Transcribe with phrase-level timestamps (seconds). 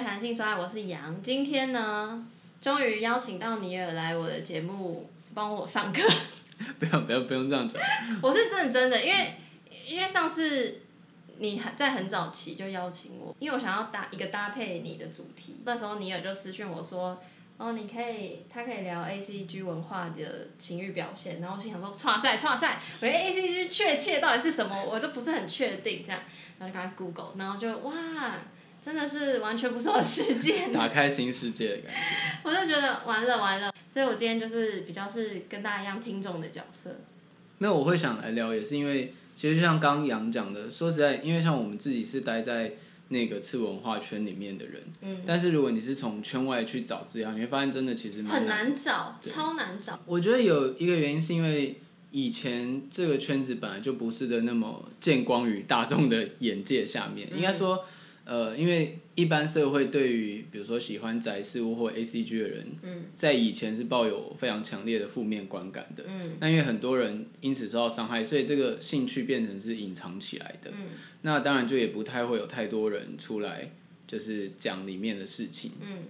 [0.00, 1.22] 会弹性说爱，我是杨。
[1.22, 2.26] 今天呢，
[2.58, 6.00] 终于邀请到尼尔来我的节目帮我上课。
[6.80, 7.82] 不要不要不用这样讲。
[8.22, 9.34] 我是认真的，因为
[9.86, 10.80] 因为上次
[11.36, 15.60] 你还在很早期就邀请我，因为我想要搭一个搭配你的主题。
[15.66, 17.22] 那时候尼尔就私讯我说，
[17.58, 21.42] 哦，你可以，他可以聊 A C G 文化的情欲表现。
[21.42, 26.02] 然后我心想说，创赛创赛，我连 A C G 确切到底是什么，我都不是很确定。
[26.02, 26.22] 这样，
[26.58, 27.92] 然后就赶快 Google，然后就哇，
[28.82, 30.68] 真的是完全不是我的世界。
[30.74, 31.98] 打开新世界的感觉。
[32.42, 36.96] 我就觉得完了完了，所以我今天就是比较是跟大家一样听众的角色。
[37.58, 42.72] 没有，我会想来聊，也是因为其实就像刚刚杨讲的，说实在，因为像我们自己是待在
[43.08, 50.00] 那个次文化圈里面的人，嗯，但是如果你是从圈外去找资料，你会发现真的其实蛮很难找，超难找。
[50.06, 51.80] 我觉得有一个原因是因为
[52.12, 57.84] 以前这个圈子本来就不是的那么见光于大众的眼界下面，应该说，
[58.24, 66.04] 呃，因为一般社会对于比如说喜欢宅事物或 A C G 的人，嗯在以前是抱有非常强烈的负面观感的。
[66.06, 70.70] 嗯那因为很多人因此受到伤害，所以这个兴趣变成是隐藏起来的。
[70.70, 70.88] 嗯
[71.22, 73.70] 那当然就也不太会有太多人出来
[74.06, 76.04] 就是讲里面的事情，嗯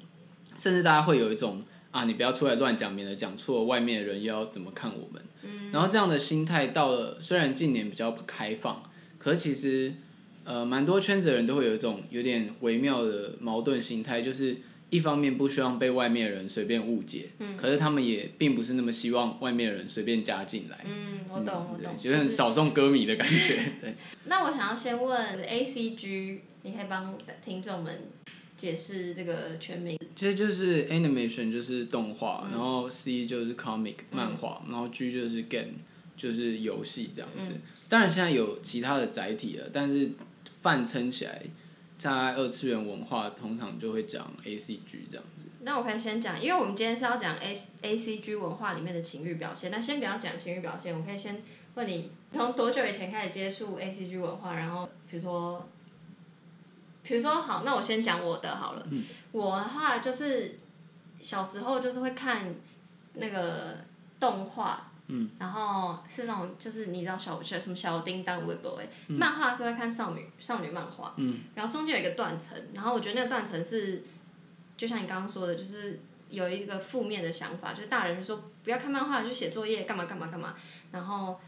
[0.58, 5.22] 甚至大家会有一种啊，你不要出来乱讲，免得讲错，外面的人又要怎么看我们。
[5.42, 8.82] 嗯然后这样的心态到了，虽然近年比较开放，
[9.18, 9.94] 可是其实
[10.50, 14.56] 呃蛮多圈子的人都会有一种有点微妙的矛盾心态，就是
[14.90, 20.84] 一方面不希望被外面的人随便误解，嗯可是他们也并不是那么希望外面的人随便加进来。
[20.84, 21.94] 嗯，我懂我懂。
[21.96, 23.60] 对有点少送歌迷的感觉。
[23.80, 28.08] 对，那我想要先问 A C G，你可以帮听众们
[28.56, 29.96] 解释这个全名。
[30.16, 35.74] 其实就是 animation 就是动画，嗯然后 C 就是 comic 漫画，然后 G 就是 game
[36.16, 37.50] 就是游戏这样子。
[37.52, 40.12] 嗯当然现在有其他的载体了，但是
[40.60, 41.42] 泛称起来，
[41.96, 45.48] 在二次元文化通常就会讲 A C G 这样子。
[45.62, 49.70] 那我可以先讲，因为我们今天是要讲 A A C G 文化里面的情欲表现。
[49.70, 51.42] 那先不要讲情欲表现，我可以先
[51.74, 54.54] 问你，从多久以前开始接触 A C G 文化？
[54.54, 55.66] 然后比如说，
[57.02, 58.86] 比如说好，那我先讲我的好了。
[59.32, 60.58] 我的话就是
[61.20, 62.54] 小时候就是会看
[63.14, 63.78] 那个
[64.18, 74.04] 动画，嗯，然后是那种就是你知道小学什么小叮当、微博哎，漫画是会看少女少女漫画，嗯，然后中间有一个断层，然后我觉得那个断层是。
[74.76, 76.00] 就像你刚刚说的，就是
[76.30, 80.54] 有一个负面的想法，就是大人就说不要看漫画，就写作业，干嘛干嘛干嘛。
[80.90, 81.38] 然后，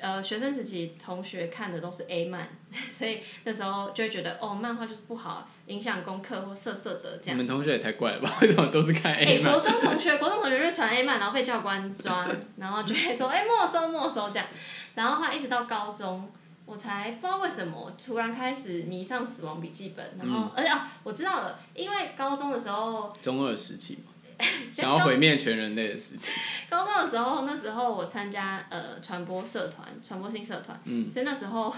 [0.00, 2.48] 呃，学生时期同学看的都是 A 漫，
[2.90, 7.34] 所以那时候就会觉得哦，漫画就是不好，影响功课或色色的这样。
[7.34, 8.38] 你们同学也太怪了吧？
[8.42, 9.52] 为什么都是看哎、A 漫？
[9.52, 14.46] 国中同学，国中同学就传 A 漫，然后被教官抓，然后就会说 哎、没收没收这样。
[14.94, 16.30] 然后话一直到高中，
[16.66, 23.12] 我才不知道为什么突然开始迷上《死亡笔记本》，然后、而且啊，我知道了，因为高中的时候。
[23.22, 24.09] 中二时期嘛，
[24.72, 26.32] 想要毁灭全人类的事情。
[26.70, 31.74] 高中的时候，那时候我参加呃传播社团，传播性社团，嗯所以那时候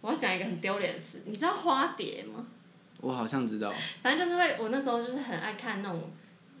[0.00, 2.46] 我要讲一个很丢脸的事，你知道花蝶吗？
[3.00, 3.72] 我好像知道，
[4.02, 6.10] 反正就是会，我那时候就是很爱看那种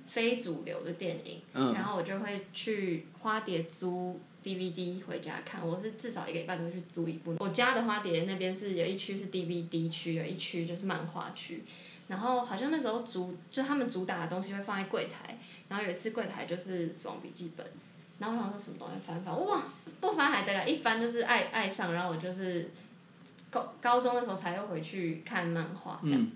[0.06, 7.36] 非主流的电影，嗯然后我就会去花蝶租 DVD 回家看，我是至少一个礼拜都会去租一部。
[7.38, 11.62] 我家的花蝶那边是有一区是 DVD 区，有一区就是漫画区。
[12.10, 15.38] 然后好像那时候主就他们主打的东西会放在柜台，
[15.68, 17.64] 然后有一次柜台就是《死亡笔记本》，
[18.18, 19.62] 然后我想说什么东西翻翻，哇，
[20.00, 22.68] 不翻还得了，一翻就是爱爱上，然后我就是
[23.48, 26.26] 高高中的时候才又回去看漫画这样。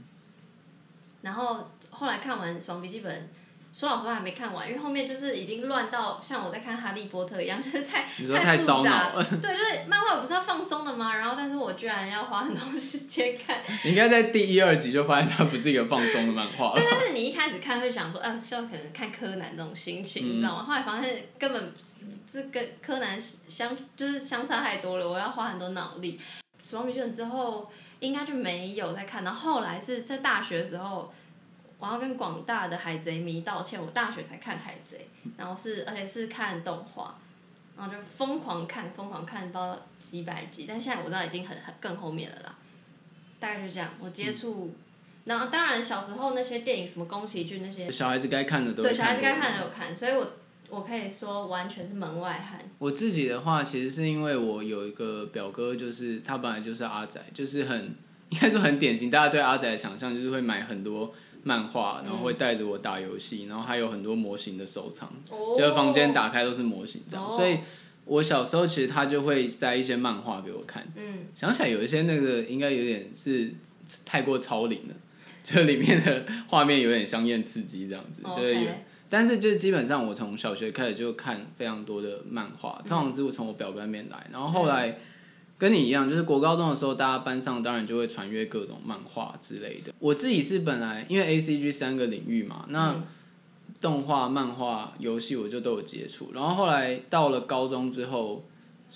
[1.22, 3.22] 然后后来看完《死亡笔记本》，
[3.76, 8.02] 说老实话还没看完，因为后面就是已经乱到像我在看《哈利波特》一样， 就是太
[8.38, 9.24] 太复烧杂脑了。
[9.42, 11.16] 对，就是漫画不是要放松的吗？
[11.16, 13.60] 然后但是我居然要花很多时间看。
[13.82, 16.86] 你应该在第一、二集就发现它不是一个放松的漫画了 对，。
[16.88, 20.62] 但是你一开始看会想说，嗯、像可能看柯南这种心情，你知道吗？
[20.62, 21.74] 后来发现根本
[22.32, 26.20] 这跟柯南相就是相差太多了，我要花很多脑力。
[26.62, 27.68] 死亡笔记本之后
[27.98, 31.12] 应该就没有再看，然后后来是在大学的时候，
[31.84, 37.18] 我要跟广大的海贼迷道歉，我大学才看海贼，然后是而且是看动画，
[37.76, 42.54] 然后就疯狂看，疯狂看，不知道几百集，但现在我知道已经很很更后面了啦，
[43.38, 44.74] 大概就这样，我接触。
[45.24, 50.32] 然后当然小时候那些电影什么宫崎骏那些，小孩子该看的都会对小孩子该看的有看，所以我
[50.68, 52.60] 我可以说完全是门外汉。
[52.78, 57.96] 我自己的话，其实是因为我有一个表哥，就是他本来就是阿仔，就是很
[58.28, 65.54] 应该说很典型，大家对阿仔的想象就是会买很多漫画，然后会带着我打游戏，然后还有很多模型的收藏，哦。
[65.56, 67.30] 就是房间打开都是模型这样，哦。
[67.36, 67.58] 所以
[68.06, 73.54] 我小时候其实他就会塞一些漫画给我看，嗯，想起来有一些那个应该有点是
[74.04, 74.94] 太过超龄了。
[75.44, 78.70] 就里面的画面有点香艳刺激这样子，就是有。
[79.10, 82.88] 但是就基本上我从小学开始就看非常多的漫画，嗯。
[82.88, 84.98] 通常是从我表哥那边来，然后后来
[85.64, 89.94] 跟你一样，就是国高中的时候，大家班上当然就会传阅各种漫画之类的。
[89.98, 93.02] 我自己是本来因为 A C G 三个领域嘛，那嗯
[93.80, 98.44] 动画、漫画、游戏我就都有接触，然后后来到了高中之后。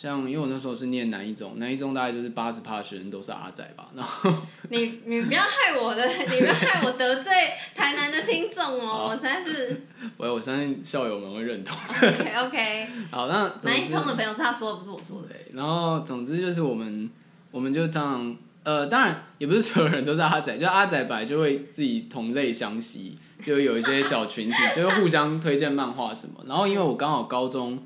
[0.00, 4.32] 像因为我那时候是念南一中，南一中大概就是八十趴学生都是阿仔吧，然后
[4.70, 7.32] 你你不要害我的，你不要害我得罪
[7.74, 9.82] 台南的听众哦， 我实在是
[10.16, 11.76] 我我相信校友们会认同。
[11.76, 15.28] OK OK， 好，那南一中的朋友是他说的，不是我说的。
[15.30, 17.10] 对，然后总之就是我们，
[17.50, 26.34] 我们就这样，呃，当然也不是所有人都是阿仔，就阿仔本来就会自己同类相吸，就有一些小群体，就会互相推荐漫画什么。
[26.46, 27.82] 然后因为我刚好高中，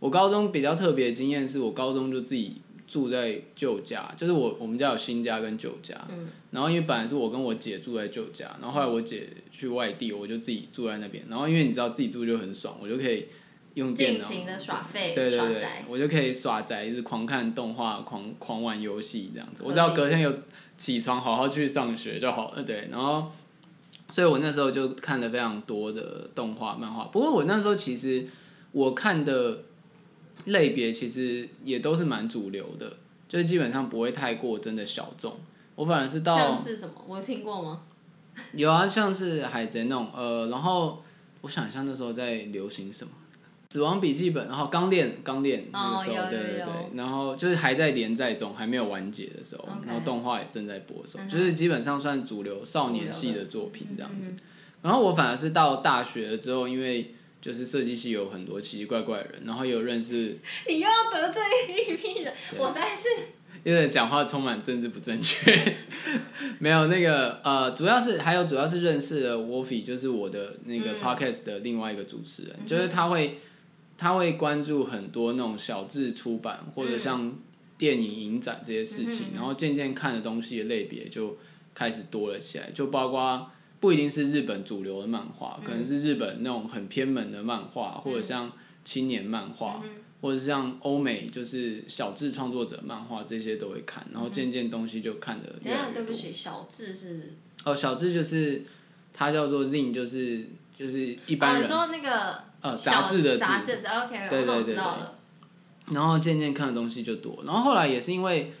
[0.00, 11.22] 我高中比较特别的经验是我高中就自己住在旧家，就是我我们家有新家跟旧家，嗯然后因为本来是我跟我姐住在旧家，然后后来我姐去外地，我就自己住在那边。
[11.28, 13.26] 然后因为你知道自己住就很爽，我就可以
[13.74, 19.62] 用电脑尽情的耍废对对对，，我就可以耍宅，一直狂看动画、狂狂玩游戏这样子。
[19.66, 20.32] 我只要隔天有
[20.78, 22.62] 起床，好好去上学就好了。
[22.62, 23.30] 对，然后，
[24.10, 27.04] 所以我那时候就看了非常多的动画、漫画。
[27.04, 28.26] 不过我那时候其实
[28.72, 29.64] 我看的
[30.48, 32.96] 类别其实也都是蛮主流的，
[33.28, 35.36] 就是基本上不会太过真的小众。
[35.76, 36.94] 我反而是到像是什么？
[37.06, 37.82] 我有听过吗？
[38.52, 41.02] 有啊，像是海贼那种，呃，然后
[41.42, 43.10] 我想一下那时候在流行什么，
[43.72, 54.30] 《死亡笔记本》，然后《钢炼》，钢炼那个时候，对对对，然后就是还在连载中，还没有完结的时候然后动画也正在播的时候，嗯就是基本上算主流少年系的作品这样子。
[54.30, 54.38] 嗯
[54.80, 60.38] 然后我反而是到大学了之后，因为就是设计系有很多奇奇怪怪的人，然后也有认识，
[60.68, 63.08] 你又要得罪一批人，我实在是
[63.64, 65.76] 因为讲话充满政治不正确。
[66.60, 71.00] 没有那个呃，主要是还有主要是认识了 Wolfie，就是我的那个嗯。
[71.02, 73.38] Podcast 的另外一个主持人，就是他会
[73.96, 77.36] 他会关注很多那种小志出版或者像
[77.76, 81.36] 电影影展这些事情，然后渐渐看的东西的类别就
[81.74, 88.52] 开始多了起来，就包括不一定是日本主流的漫画，可能是日本那种很偏门的漫画，或者像
[88.84, 89.82] 青年漫画。
[90.20, 95.94] 或者是像欧美就是小智创作者漫画这些都会看，然后渐渐东西就看的越来越多。
[95.94, 98.64] 对不起，小智是哦，小志就是
[99.12, 100.44] 它叫做 Zine，就是
[100.76, 105.14] 就是一般哦，人、你说那个呃杂志的字，杂志，OK，对对对知道了。
[105.92, 107.44] 然后渐渐看的东西就多。
[107.46, 108.52] 然后后来也是因为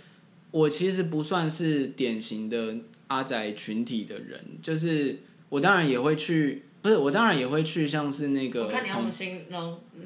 [0.52, 2.76] 我其实不算是典型的
[3.08, 5.18] 阿宅群体的人，就是
[5.48, 9.10] 我当然也会去，不是我当然也会去像是那个同。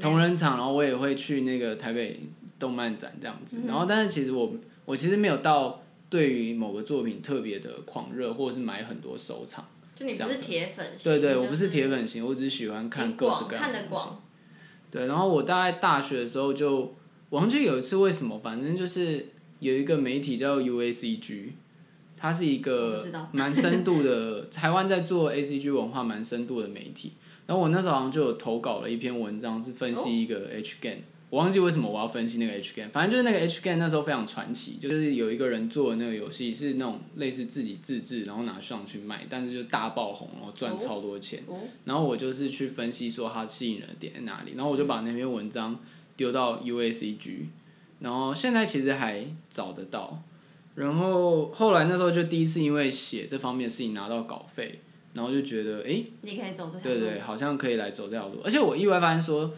[0.01, 2.21] 同人场，然后我也会去那个台北
[2.59, 3.59] 动漫展这样子。
[3.59, 4.55] 嗯然后，但是其实我
[4.87, 9.67] 我其实没有到对于某个作品特别的狂热，或者是买很多收藏。
[9.95, 13.89] 就你不是铁粉型，对对，我不是铁粉型，我只是喜欢看各式各样的东西。
[13.91, 14.23] 广，
[14.91, 16.95] 对，然后我大概大学的时候就，
[17.29, 19.27] 我忘记有一次为什么，反正就是
[19.59, 21.51] 有一个媒体叫 UACG，
[22.23, 27.15] 它是一我个 蛮深度的，台湾在做 ACG 文化蛮深度的媒体。
[27.49, 41.43] 然后我那时候好像就有投稿了一篇文章，是分析一个 H game，、我忘记为什么我要分析那个 H game，反正就是那个 H game 那时候非常传奇，就是有一个人做的那个游戏是那种类似自己自制，然后拿上去卖，但是就大爆红，然后赚超多钱。
[41.49, 45.77] 哦然后我就是去分析说它吸引人的点在哪里，然后我就把那篇文章
[46.17, 47.47] 丢到 UACG，
[47.99, 50.23] 然后现在其实还找得到。
[50.75, 54.81] 然后后来那时候就第一次因为写这方面的事情拿到稿费，
[55.15, 57.01] 然后就觉得诶，你可以走这条路。
[57.01, 58.41] 对对，好像可以来走这条路。
[58.43, 59.53] 而且我意外发现说，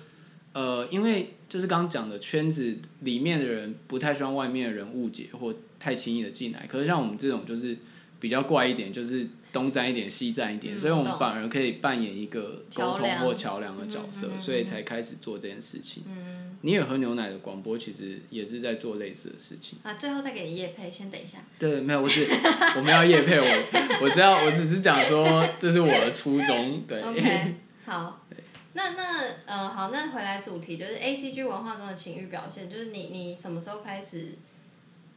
[0.52, 7.76] 呃，因为就是刚刚讲的圈子里面的人不太希望外面的人误解或太轻易的进来，可是像我们这种就是
[8.18, 16.02] 比较怪一点，就是东站一点西站一点，嗯所以我们懂反而可以扮演一个沟通梁或桥梁的角色，嗯嗯嗯所以才开始做这件事情。
[16.08, 19.78] 嗯，你也喝牛奶的广播其实也是在做类似的事情。
[19.82, 21.36] 啊，最后再给你叶配，先等一下。
[21.58, 22.26] 对，没有，我只
[22.76, 27.02] 我们要叶配我，我是要我只是讲说这是我的初衷，对。
[27.02, 27.54] OK，
[27.84, 28.24] 好。
[28.72, 34.38] 那那呃好，那回来主题就是 A C G 文化中的情欲表现，就是你你什么时候开始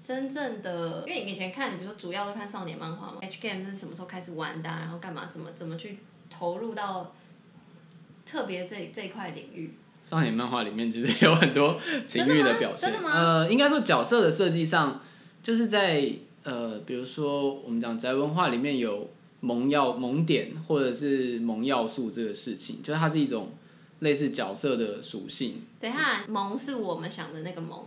[0.05, 1.05] 真正的？
[1.07, 5.27] 因为你以前看，你比如说主要都看少年漫画嘛，H game 是什么时候开始玩的啊、然后干嘛？
[5.31, 5.97] 怎么怎么去
[6.29, 7.15] 投入到
[8.25, 9.73] 特别这这一块领域？
[10.09, 12.93] 少年漫画里面其实有很多情欲的表现。
[13.03, 15.01] 呃，应该说角色的设计上，
[15.43, 16.09] 就是在
[16.43, 19.09] 呃，比如说我们讲宅文化里面有
[19.41, 23.51] 萌要萌点或者是萌要素这个事情，就是它是一种
[23.99, 25.55] 类似角色的属性。
[25.57, 27.83] 嗯等一下，萌是我们想的那个萌，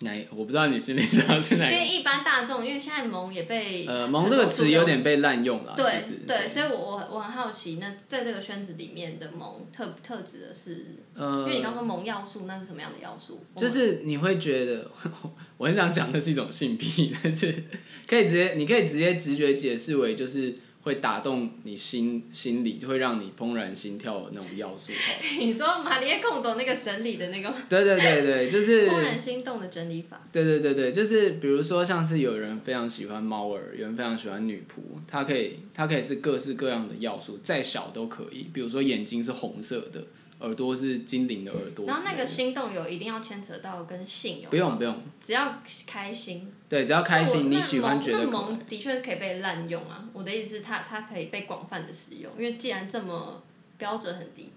[0.00, 0.26] 哪一？
[0.30, 1.70] 我不知道你心里想的是哪。
[1.70, 5.84] 因为一般大众，因为现在萌也被呃，萌这个词有点被滥用了，对。
[6.26, 13.44] 对，所以我我我很好奇，那在这个圈子里面的萌特特指的是，因呃，为你刚说萌要素，那是什么样的要素？
[13.56, 14.90] 就是你会觉得，
[15.56, 17.64] 我很想讲的是一种性癖，但是
[18.06, 24.92] 可以直接，你可以直接直觉解释为就是会打动你心心里，就会让你怦然心跳的那种要素。
[25.40, 38.48] 你说玛丽叶控懂那个整理的那个对对对对， 就是怦然心动的整理法，对对对对，就是比如说像是有人非常喜欢猫儿，有人非常喜欢女仆，它可以它可以是各式各样的要素，再小都可以。
[38.52, 40.04] 比如说眼睛是红色的，
[40.40, 41.92] 耳朵是精灵的耳朵的。
[41.92, 50.08] 然后那个心动有一定要牵扯到跟性有，不用不用，只要开心，对，只要开心，你喜欢觉得萌的确可以被滥用啊。
[50.12, 53.42] 我的意思是它它可以被广泛的使用，因为既然这么
[53.78, 54.50] 标准很低，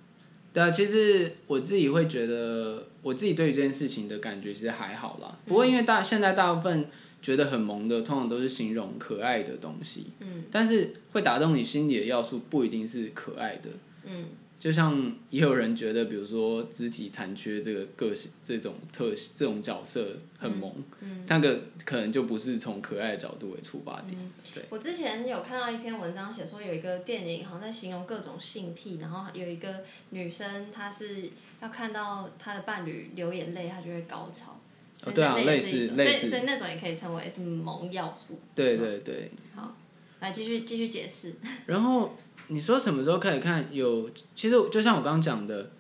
[0.54, 5.38] 对啊，其实我自己会觉得，我自己对于这件事情的感觉其实还好啦。
[5.46, 6.90] 不过因为大现在大部分
[7.22, 10.08] 觉得很萌的，通常都是形容可爱的东西。
[10.20, 10.44] 嗯。
[10.52, 13.70] 但是会打动你心里的要素不一定是可爱的。
[14.06, 14.26] 嗯。
[14.60, 24.18] 就像也有人觉得，比如说肢体残缺这个个性、这种特性、这种角色很萌，嗯，那个可能就不是从可爱的角度为出发点。
[24.54, 24.64] 对。
[24.70, 31.30] 我之前有看到一篇文章，写说有一个电影好像在形容各种性癖，然后有一个女生她是
[31.62, 34.60] 要看到她的伴侣流眼泪，她就会高潮。
[35.06, 38.42] 哦对啊类似所以所以那种也可以称为是萌要素。
[38.56, 39.32] 对对对。
[39.54, 39.78] 好，
[40.20, 41.36] 来继续继续解释。
[41.68, 42.18] 然后
[42.50, 43.68] 你说什么时候开始看？
[43.72, 45.72] 有，其实就像我刚刚讲的，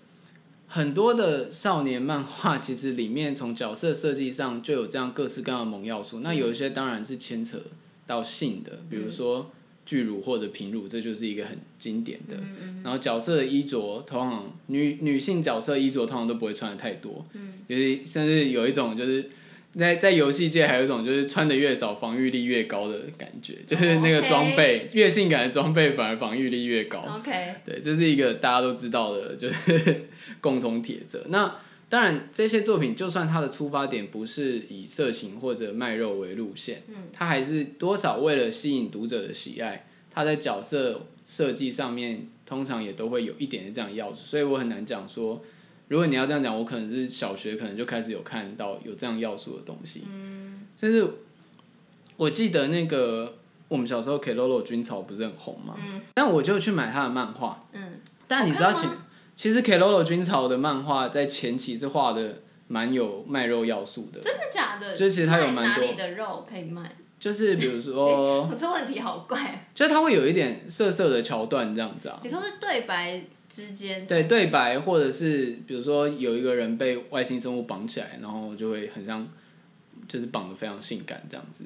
[0.67, 6.19] 很多的少年漫画其实里面从角色设计上就有这样各式各样的萌要素。
[6.19, 7.59] 那有一些当然是牵扯
[8.05, 9.49] 到性的，比如说
[9.85, 12.35] 巨乳或者平乳，这就是一个很经典的。
[12.83, 17.25] 然后角色的衣着，通常女女性角色衣着通常都不会穿的太多，
[17.67, 19.29] 尤其甚至有一种就是。
[19.77, 26.99] 在在游戏界还有一种就是穿的越少防御力越高的感觉，就是那个装备越性感的装备反而防御力越高。
[27.19, 30.07] OK，对，这是一个大家都知道的，就是
[30.41, 31.23] 共同铁则。
[31.29, 31.55] 那
[31.89, 44.25] 当然，这些作品就算它的出发点不是以色情或者卖肉为路线，嗯，它还是多少为了吸引读者的喜爱，它在角色设计上面通常也都会有一点点这样的要素。
[44.25, 45.41] 所以我很难讲说，
[45.87, 51.07] 如果你要这样讲，我可能是小学可能就开始有看到有这样要素的东西，嗯，甚至
[52.17, 53.35] 我记得那个
[53.67, 59.03] 我们小时候 Keroro 军草不是很红嘛，嗯，但我就去买他的漫画，嗯，但你知道前好看吗
[59.35, 64.93] 其实 Keroro 军草的漫画在前期是画的蛮有卖肉要素的，真的假的？
[64.95, 66.95] 就是其实它有蛮多哪里的肉可以卖？
[67.19, 69.67] 就是比如说， 我这问题好怪。
[69.73, 74.05] 就是它会有一点色色的桥段这样子啊，你说是对白之间？
[74.05, 79.27] 对对白，或者是比如说有一个人被外星生物绑起来，然后就会很像，
[80.07, 81.65] 就是绑的非常性感这样子。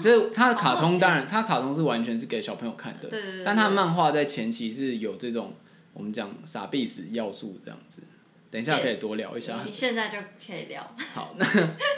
[0.00, 3.44] 这他的卡通当然，他卡通是完全是给小朋友看的，对对对。
[3.44, 5.54] 但他的漫画在前期是有这种
[5.92, 8.02] 我们讲傻逼死要素这样子。
[8.50, 9.62] 等一下可以多聊一下。
[9.64, 10.94] 你现在就可以聊。
[11.14, 11.46] 好，那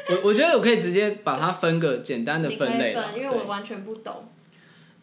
[0.08, 4.28] 我我觉得我可以直接把它分个简单的分类啦分，因为我完全不懂。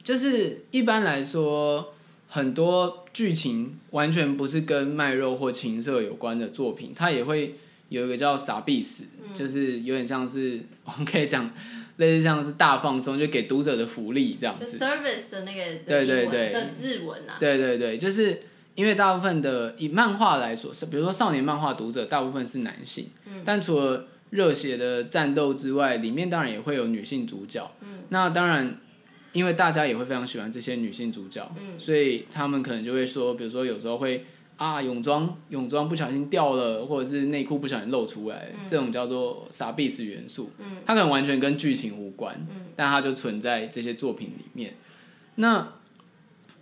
[0.02, 1.94] 就是一般来说，
[2.34, 7.56] 很多剧情完全不是跟卖肉或情色有关的作品，它也会
[7.90, 9.34] 有一个叫“傻逼死”，嗯。
[9.34, 11.52] 就是有点像是我们可以讲
[11.98, 14.80] 类似像是大放松，就给读者的福利这样子。
[14.80, 18.40] service 的那个对对对的英文的日文啊，对对对，就是
[18.76, 23.42] 因为大部分的以漫画来说，是比如说少年漫画读者，大部分是男性，嗯。
[23.44, 27.70] 但除了热血的战斗之外，里面当然也会有女性主角。
[27.82, 28.04] 嗯。
[28.08, 28.80] 那当然，
[29.34, 31.80] 因为大家也会非常喜欢这些女性主角，嗯。
[31.80, 34.26] 所以他们可能就会说，比如说有时候会
[34.58, 38.60] 啊泳装泳装不小心掉了，或者是内裤不小心露出来，嗯。
[38.68, 40.52] 这种叫做傻逼式元素。
[40.86, 42.68] 它可能完全跟剧情无关，嗯。
[42.76, 44.76] 但它就存在这些作品里面。
[45.36, 45.76] 那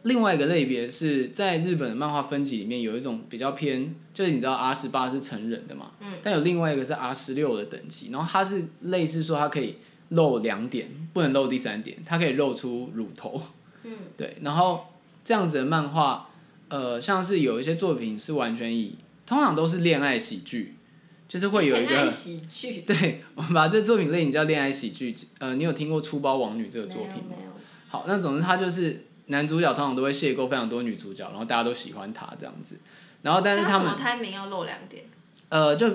[0.04, 6.14] 另外一个类别是在日本的漫画分级里面有一种比较偏，就是你知道 R 十八是成人的嘛，嗯。
[6.24, 9.76] 但有另外一个是 R 十六的等级，然后它是类似说它可以
[10.10, 13.42] 露两点，不能露第三点，它可以露出乳头，
[13.84, 14.88] 嗯，对，然后
[15.24, 16.30] 这样子的漫画，
[16.70, 20.76] 呃，像是有一些作品是完全以，通常都是恋爱喜剧，
[21.28, 27.36] 就是会有一恋爱个，喜剧 对，我们把这作品类型叫恋爱喜剧，呃，你有听过《粗包王女》这个作品吗？
[27.88, 32.80] 好，那总之它就是男主角通常都会邂逅非常多女主角，然后大家都喜欢他这样子。
[33.22, 35.06] 然后但是他们为什么胎名要露两点？
[35.50, 35.88] 呃就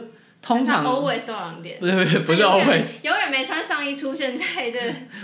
[0.44, 4.78] 通常他 always 露两点，不是不是不是 always 永远没穿上衣出现在这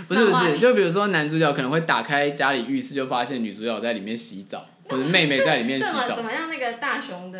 [0.07, 6.23] 不 是不是，就比如说男主角可能会打开家里浴室就发现女主角在里面洗澡， 或者妹妹在里面洗澡怎。
[6.23, 6.49] 么样？
[6.49, 7.39] 那个大雄的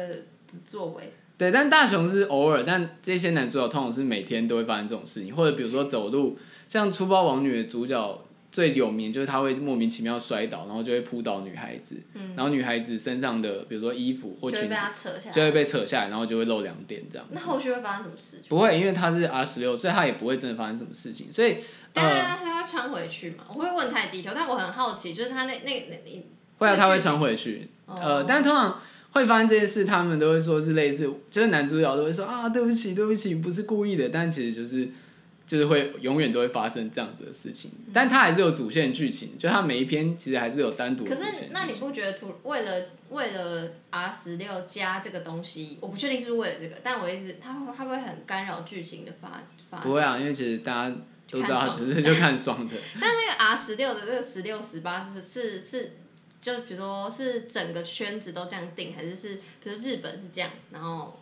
[0.64, 8.22] 作为，对，但大雄是偶尔，但这些男主角通常是每天都会发生这种事情，或者比如说走路，像《粗暴王女》的主角
[8.52, 11.96] 最有名就是他会莫名其妙摔倒，然后就会扑倒女孩子，
[12.36, 15.32] 然后女孩子身上的比如说衣服或就会被裙子他扯下来。
[15.32, 17.26] 就会被扯下来，然后就会露两点这样。
[17.32, 18.38] 那后续会发生什么事？
[18.50, 21.54] 不会，因为他是 R 十六，所以他也不会真的发生什么事情，所以
[21.94, 23.46] 呃，但是他会穿回去嘛？
[23.50, 26.26] 我会问太低头，但我很好奇，就是他那那那你
[26.60, 28.80] 会啊，他会穿回去，哦呃，但通常
[29.12, 34.90] 会发生这些事，他们都会说是类似，就是男主角都会说啊，对不起，对不起，不是故意的，但其实就是
[35.52, 41.14] 就是会永远都会发生这样子的事情，但它还是有主线剧情，就它每一篇其实还是有单独可。
[41.14, 49.86] 是那你不觉得突为了为了 R 十六加这个东西，我不确定是不是为了这个，但我一直它会他会很干扰剧情的发发展？
[49.86, 50.96] 不会啊，因为其实大家
[51.30, 52.78] 都知道，只是 就看爽的。
[53.02, 55.92] 但那个 R 十六的这个十六十八是是是，
[56.40, 61.21] 就比如说是整个圈子都这样定，还是是比如日本是这样，然后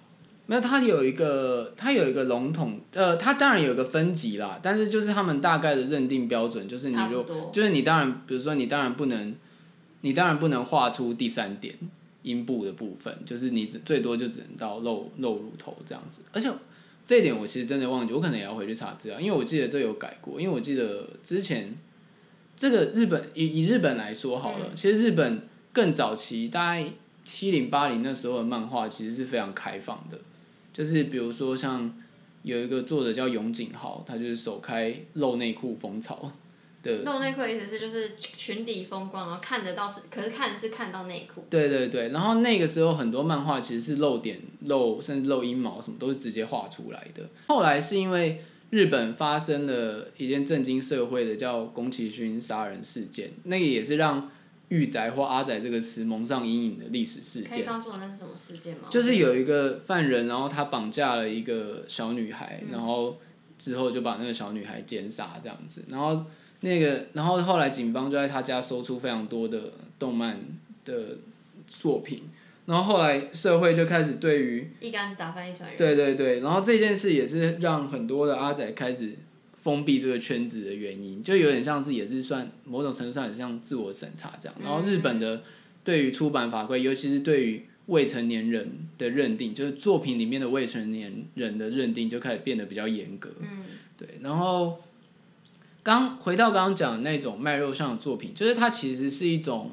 [0.49, 9.35] 没有，它有一个，它有一个笼统，呃，它当然有一个分级啦，但是就是他们大概的认定标准，就是你如就是你当然，比如说你当然不能，
[10.01, 11.75] 你当然不能画出第三点
[12.23, 16.23] 阴部的部分，就是你只最多就只能到露露乳头这样子。
[16.31, 16.49] 而且
[17.05, 21.75] 这一点我其实真的忘记，我可能也要回去查资料，因为我记得这有改过，因为我记得之前
[22.57, 26.91] 这个日本以以日本来说好了，其实日本更早期大概
[27.23, 30.17] 七零八零那时候的漫画其实是非常开放的，
[30.79, 31.93] 就是比如说像
[32.43, 36.31] 有一个作者叫永井豪，他就是首开露内裤风潮
[36.81, 41.43] 的露内裤的意思是就是裙底风光，然后看得到是，可是看是看到内裤。
[41.49, 47.25] 对对对，然后那个时候很多漫画其实是露点、露甚至露阴毛什么都是直接画出来的。
[47.47, 54.31] 后来是因为日本发生了一件震惊社会的叫宫崎骏杀人事件，那个也是让
[54.69, 57.51] 御宅或阿宅这个词蒙上阴影的历史事件。
[57.51, 58.87] 可以告诉我那是什么事件吗？
[58.89, 63.17] 就是有一个犯人，然后他绑架了一个小女孩，然后
[63.57, 66.25] 之后就把那个小女孩奸杀这样子，然后
[66.61, 70.39] 那个，然后后来警方就在他家搜出非常多的动漫
[70.85, 71.17] 的
[71.65, 72.23] 作品，
[72.65, 75.77] 然后后来社会就开始对于一竿子打翻一船人。
[75.77, 79.15] 对对对，然后这件事也是让很多的阿仔开始
[79.61, 84.55] 封闭这个圈子的原因，就有点像是也是算某种程度上也像自我审查这样。
[84.63, 85.43] 然后日本的
[85.83, 93.31] 对于出版法规，尤其是对于未成年人的认定，就是作品里面的未成年人的认定就开始变得比较严格。
[93.41, 93.65] 嗯，
[93.97, 94.79] 对，然后
[95.83, 99.71] 刚回到刚刚讲的那种卖肉上的作品，就是它其实是一种，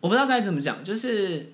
[0.00, 1.52] 我不知道该怎么讲，就是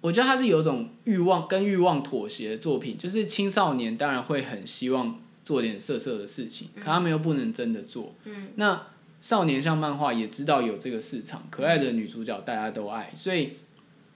[0.00, 8.16] 我觉得它是有一种欲望跟欲望妥协的作品，就是青少年当然会很希望做点色色的事情，可他们又不能真的做。
[8.24, 8.88] 嗯，那
[9.20, 13.52] 少年向漫画也知道有这个市场，可爱的女主角大家都爱，所以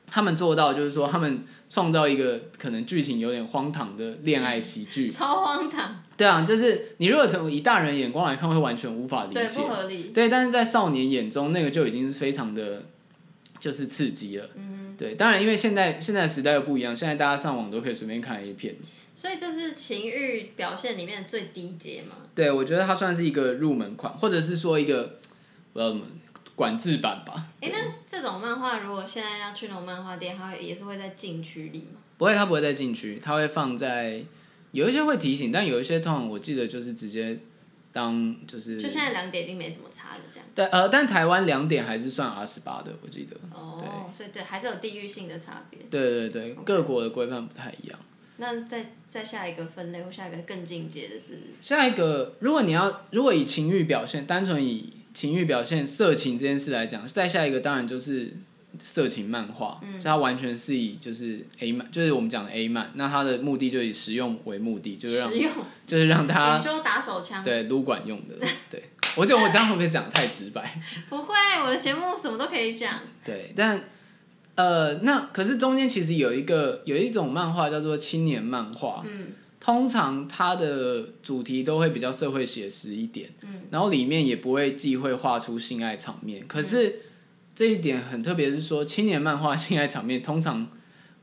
[0.09, 5.09] 他们做到就是说，他们创造一个可能剧情有点荒唐的恋爱喜剧。
[5.09, 9.69] 超荒唐，对啊，就是你如果从以大人眼光来看，会完全无法理对，解不。
[9.69, 10.11] 合理。
[10.12, 12.87] 对，但是在少年眼中，那个就已经是非常的，
[13.61, 14.49] 就是刺激了。
[14.57, 18.75] 嗯，对，当然因为现在现在时代又不一样，现在大家上网都可以随便看 A 片。
[19.20, 22.16] 所以这是情欲表现里面的最低阶嘛？
[22.35, 25.18] 对，我觉得它算是一个入门款，或者是说一个
[25.74, 26.06] 不知道怎么
[26.54, 27.48] 管制版吧。
[27.61, 27.80] 哎、那
[28.11, 32.00] 这种漫画如果现在要去那种漫画店，它也是会在禁区里吗？
[32.16, 34.24] 不会，它不会在禁区，它会放在
[34.72, 37.38] 有一些会提醒，但有一些通常我记得就是直接
[37.92, 40.48] 当就是就现在两点已经没什么差了，这样。
[40.54, 43.37] 对呃，但台湾两点还是算 R 十八的，我记得。
[43.52, 45.78] 哦，所以对，还是有地域性的差别。
[45.90, 47.98] 对对对，各国的规范不太一样。
[48.40, 58.33] 那再再下一个分类或下一个更进阶的是，下一个，如果你要如果以情欲表现，单纯以情欲表现色情这件事来讲，再下一个当然就是
[58.79, 65.31] 色情漫画，嗯就它完全是以就是 A 漫，就是我们讲的 A 漫，那它的目的就以实用为目的，就是让
[65.87, 67.44] 就是让大家你说打手枪？
[67.44, 68.85] 对撸管用的，对
[69.16, 70.81] 我觉得我这样会不会讲的太直白？
[71.11, 73.00] 不会，我的节目什么都可以讲。
[73.24, 73.83] 对，但
[74.55, 86.47] 呃，那可是中间其实有一个有一种漫画叫做青年漫画，嗯，通常它的主题都会比较社会写实一点，嗯，然后里面也不会忌讳画出性爱场面。
[86.47, 87.03] 可是
[87.55, 90.67] 这一点很特别，是说青年漫画性爱场面，通常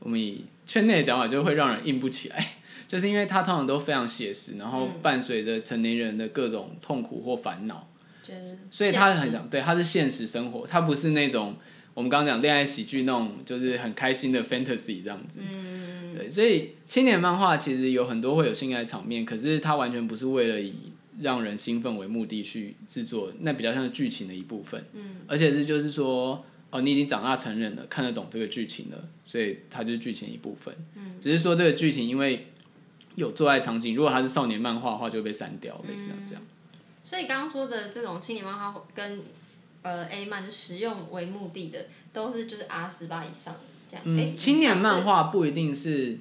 [0.00, 2.54] 我们以圈内的讲法就会让人硬不起来，
[2.88, 7.86] 就是因为它通常都非常写实，然后伴随着成年人的各种痛苦或烦恼。
[8.22, 11.56] 就是所以他很想，对，他是现实生活，他不是那种
[11.98, 15.40] 我们刚刚讲恋爱喜剧那种，就是很开心的 fantasy 这样子。
[15.42, 24.84] 嗯，对，所以青年漫画其实有很多会有性爱场面，可是它完全不是为了以让人兴奋为目的去制作，那比较像是剧情的一部分。
[24.92, 30.72] 嗯，而且是就是说，哦，你已经长大成人了，看得懂这个剧情了，所以它就是剧情一部分。
[30.94, 32.46] 嗯，只是说这个剧情因为
[33.16, 36.42] 有做爱场景，如果它是少年漫画的话，就会被删掉，类似这样。
[37.02, 39.20] 所以刚刚说的这种青年漫画跟
[39.88, 43.54] 呃 A 漫，就实用为目的的，都是就是 R 十八以上
[43.90, 44.02] 这样。
[44.04, 46.18] 嗯，青年漫画不一定是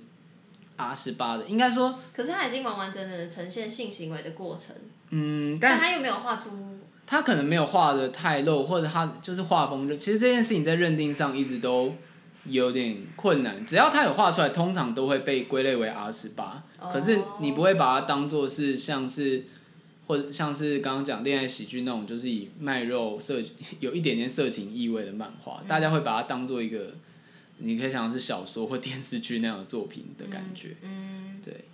[0.78, 2.00] R 十八的，应该说。
[2.14, 4.76] 可是他已经完完整整的呈现性行为的过程。
[5.10, 6.52] 嗯，但他又没有画出。
[7.06, 11.94] 他可能没有画的太露，或者他就是画风就其实这件事情在认定上一直都
[12.46, 13.66] 有点困难。
[13.66, 16.64] 只要他有画出来，通常都会被归类为 R 十八。
[16.92, 19.46] 可是你不会把它当做是像是
[20.08, 23.42] 或者像是刚刚讲恋爱喜剧那种，就是以卖肉色
[23.80, 26.96] 有一点点色情意味的漫画，大家会把它当做一个
[27.58, 30.76] 你可以想是小说或电视剧那样的作品的感觉。
[30.82, 31.66] 嗯，对。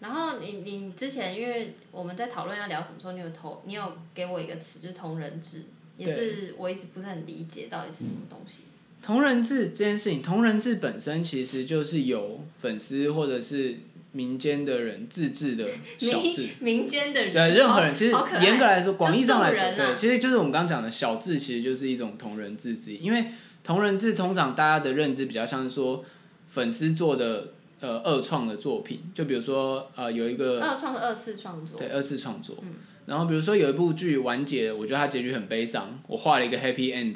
[0.00, 5.64] 然后你你之前因为我们在讨论要聊什么时候，你有投你有给我一个词，就是同人志，
[5.96, 8.60] 也是我一直不是很理解到底是什么东西。
[9.02, 13.78] 同人志这件事情，同人志本身其实就是有粉丝或者是
[14.16, 22.96] 民间的人自制的小字，民间的人对任何人其实严格来说，广义上来说，对，其实就是我们刚刚讲的小字，其实就是一种同人志之一。
[22.96, 23.26] 因为
[23.62, 26.02] 同人志通常大家的认知比较像是说
[26.48, 27.52] 粉丝做的。
[27.78, 32.56] 呃，二创的作品，就比如说，呃，有一个二创二次创作，对，二次创作。
[32.62, 32.72] 嗯。
[33.04, 37.12] 然后比如说有一部剧完结，我觉得它结局很悲伤，我画了一个 happy end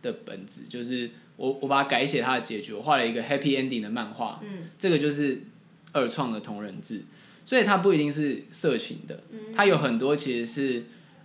[0.00, 4.40] 的本子，就是我我把它改写它的结局，我画了一个 happy ending 的漫画。
[4.42, 4.70] 嗯。
[4.78, 5.42] 这个就是
[5.92, 7.02] 二创的同人志，
[7.44, 9.22] 所以它不一定是色情的，
[9.54, 10.84] 它有很多其实是。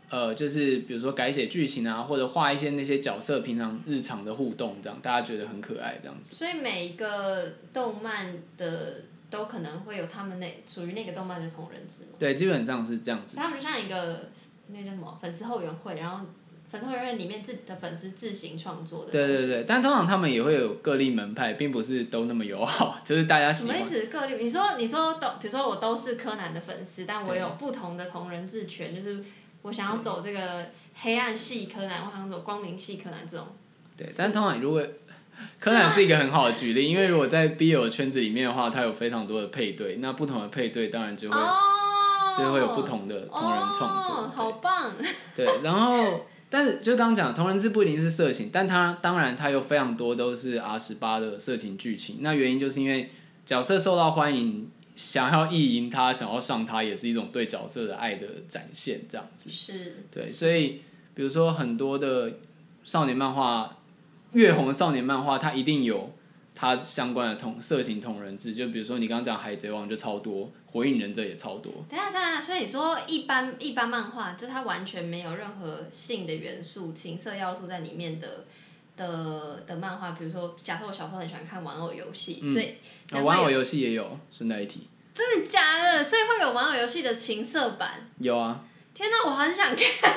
[0.10, 6.36] 呃，就是比如说改写剧情啊，或者画一些那些角色平常日常的互动，这样大家觉得很可爱这样子。
[6.36, 12.04] 所以每一个动漫的都可能会有他们那属于那个动漫的同人志。
[12.20, 13.36] 对，基本上是这样子。
[13.36, 14.30] 他们就像一个
[14.68, 16.24] 那叫什么粉丝后援会，然后
[16.74, 19.12] 粉丝会里面自的粉丝自行创作的。
[19.12, 23.78] 对对对，但通常他们也会有各立门派，并不是都那么友好， 就是大家喜欢。
[23.78, 24.08] 什么意思？
[24.08, 24.44] 各立？
[24.44, 29.24] 你说你说都，比如说我都是柯南的粉丝，但我有不同的同人志权，就是。
[29.64, 33.48] 我想要走这个黑暗系柯南，我想走光明系柯南这种。
[33.96, 34.86] 对，但通常如果
[35.58, 41.38] 柯南是一个很好的举例， 因为如果在 BL 圈子里面的话，它有非常多的配对，那不同的配对当然就会
[42.38, 44.30] 就会有不同的同人创作。
[44.36, 44.92] 好棒！
[45.34, 52.18] 对，然后但是就刚刚讲同人志不一定是色情，但它当然它有非常多都是 R 十八的色情剧情。
[52.20, 53.10] 那原因就是因为
[53.44, 54.70] 角色受到欢迎。
[54.96, 59.50] 想要意淫他，想要上他，也是一种对角色的爱的展现，这样子。
[59.50, 60.04] 是。
[60.12, 60.84] 对，所以
[61.16, 62.34] 比如说很多的
[62.84, 63.80] 少年漫画，
[64.34, 66.14] 越红的少年漫画，它一定有
[66.56, 68.54] 它相关的同色情同人志。
[68.54, 71.72] 就比如说你刚刚讲海贼王就超多，火影忍者也超多。
[71.90, 78.46] 等下等下，所以你说一般一般漫画，就它完全没有任何性的元素、情色要素在里面的。
[78.96, 82.76] 的的漫画，比如说，假设我小时候很喜欢看玩偶游戏，所以
[83.24, 86.04] 玩偶游戏也有顺带一提，真的假的？
[86.04, 88.08] 所以会有玩偶游戏的情色版？
[88.20, 88.64] 有啊！
[88.94, 90.14] 天哪，我很想看。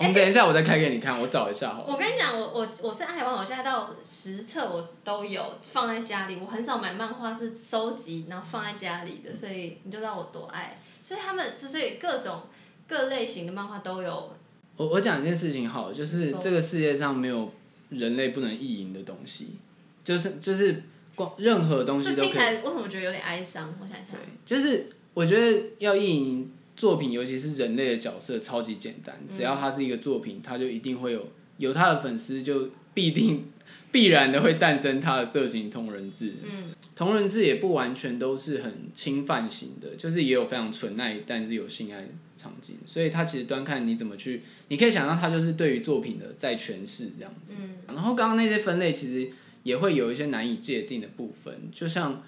[0.00, 1.84] 你等一下，我再开给你看，我找一下好。
[1.86, 6.38] 我跟你讲，我我我是爱玩偶，现在到十册我都有放在家里。
[6.40, 10.78] 我很少买漫画是收集然后放在家里的，所以你就知道我多爱。
[11.02, 12.42] 所以他们就是各种
[12.86, 14.32] 各类型的漫画都有。
[14.76, 17.50] 我我讲一件事情好，就是这个世界上没有。
[17.90, 19.56] 人类不能意淫的东西，
[20.04, 20.82] 就是就是
[21.14, 22.24] 光任何东西都可以。
[22.24, 23.74] 听起来我怎么觉得有点哀伤？
[23.80, 24.08] 我想想。
[24.10, 29.18] 对，就是我觉得要意淫作品，尤其是人类的角色，超级简单。
[29.30, 33.46] 只要它是一个作品，它就一定会有有它的粉丝，就必定
[33.90, 36.34] 必然的会诞生它的色情同人志。
[36.44, 42.76] 嗯，同人志也不完全都是很侵犯型的，就是也有非常纯爱，但是有性爱场景。
[42.86, 44.42] 所以它其实端看你怎么去。
[44.68, 47.56] 你可以想象，它就是对于作品的在诠释这样子。
[47.88, 49.30] 然后刚刚那些分类其实
[49.64, 52.22] 也会有一些难以界定的部分，就像，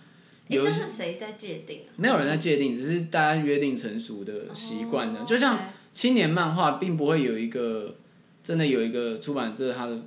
[0.51, 1.83] 这是谁在界定？
[1.97, 5.25] 没有人在界定，只是大家约定成熟的习惯的。
[5.25, 5.59] 就像
[5.93, 7.97] 青年漫画，并不会有一个
[8.43, 9.99] 真的有一个出版社，它的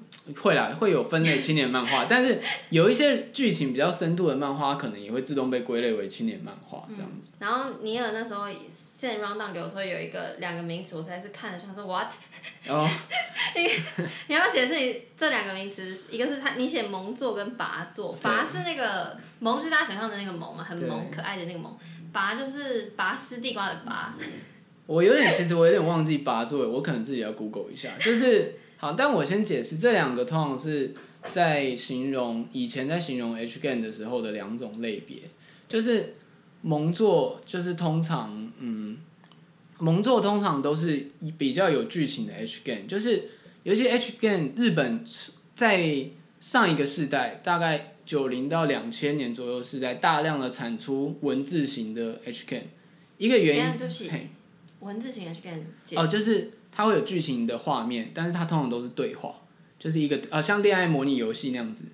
[0.41, 7.33] 会啦会有分类青年漫画， 但是有一些剧情比较深度的漫画，可能也会自动被归类为青年漫画这样子。
[7.39, 8.47] 然后尼尔那时候。
[9.03, 12.07] 现在 round down 给我说有一个两个名词，我才是看了他说 what？
[12.69, 12.89] 哦，
[13.53, 13.63] 你
[14.27, 15.93] 你要不要解释你这两个名词？
[16.09, 21.77] 一个是他你写萌作跟拔作，拔是那个萌是大家想象的那个萌嘛，很萌可爱的那个萌，
[22.13, 24.15] 拔就是拔丝地瓜的拔。
[24.85, 27.89] 我有点其实我有点忘记拔作，我可能自己要 google 一下。
[27.99, 30.93] 就是好，但我先解释这两个通常是
[31.29, 35.17] 在形容以前在形容 H game 的时候的两种类别，
[35.67, 36.15] 就是。
[36.65, 38.97] 蒙作就是通常，嗯，
[39.79, 43.31] 蒙作通常都是比较有剧情的 H game，就是
[43.63, 45.03] 尤其 H game 日本
[45.53, 46.05] 在
[46.39, 52.67] 上一个世代，大概九零到两千年左右是在大量的产出文字型的 H game，
[53.17, 53.63] 一个原因，
[54.83, 55.65] 文字型 H game
[55.95, 59.35] 哦，就是它会有剧情的画面，但是它通常都是对话，
[59.79, 61.85] 就是一个呃像恋爱模拟游戏那样子。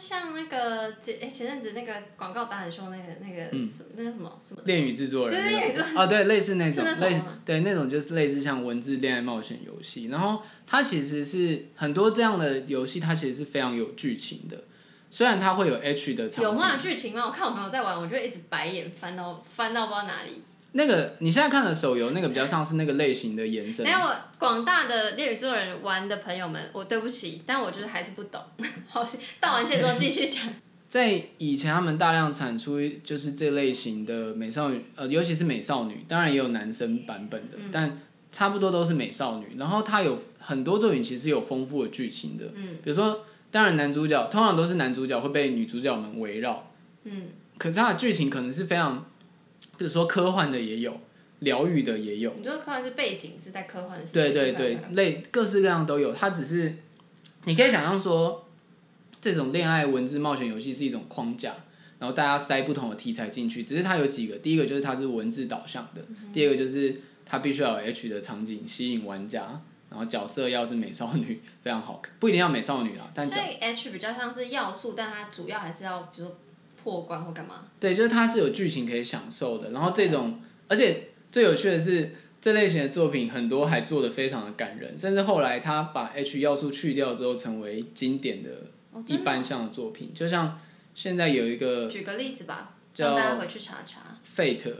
[0.00, 3.50] 像那个前哎前阵子那个广告打很凶那个那个
[3.96, 4.62] 那个什么什么？
[4.64, 14.62] 恋与制作人，对恋与制作哦对类似那种类对那种就是类似像文字恋爱冒险游戏，然后它其实是很多这样的游戏，它其实是非常有剧情的，
[15.10, 16.76] 虽然它会有 H 的场景，有吗？
[16.80, 17.26] 剧情吗？
[17.26, 20.44] 我看我朋友在玩，我就一直白眼翻到翻到不知道哪里。
[20.72, 23.84] 那个你现在看的手游，那个比较像是那个类型的延伸。
[23.84, 23.98] 没有
[24.38, 28.40] 广大的猎宇宙人玩的朋友们，我对不起，但我就是还是不懂。
[28.86, 29.06] 好，
[29.40, 30.44] 道完歉之后继续讲。
[30.86, 38.00] 在以前，他们大量产出就是这类型的美少女，呃，尤其是美少女，当然也有男生版本的，但
[38.30, 39.56] 差不多都是美少女。
[39.56, 46.70] 然后它有很多作品其实有丰富的剧情的，嗯，比如说，当然男主角通常都是男主角会被女主角们围绕，
[47.04, 49.06] 嗯，可是它的剧情可能是非常。
[49.78, 51.00] 比如说科幻的也有，
[51.38, 52.34] 疗愈的也有。
[52.36, 54.12] 你说科幻是背景是在科幻世界？
[54.12, 56.12] 对对对，类各式各样都有。
[56.12, 56.74] 它只是，
[57.44, 58.44] 你可以想象说，
[59.20, 61.54] 这种恋爱文字冒险游戏是一种框架，
[62.00, 63.62] 然后大家塞不同的题材进去。
[63.62, 73.08] 只是它有几个，第一个就是它是文字导向的，第二个就是它必须要有 H 的场景吸引玩家，然后角色要是美少女非常好看，不一定要美少女啊。
[73.14, 76.36] 但所以 H 比较像是要素，但它主要还是要比如说。
[76.88, 77.66] 破关或干嘛？
[77.78, 79.72] 对，就是它是有剧情可以享受的。
[79.72, 88.70] 然后这种，而且最有趣的是，这类型的作品很多还做的非常的感人，甚至后来他把 H 要素去掉之后，成为经典的
[89.06, 90.12] 一般向的作品。
[90.14, 90.58] 就像
[90.94, 94.16] 现在有一个，举个例子吧，叫大家回去查查。
[94.34, 94.72] Fate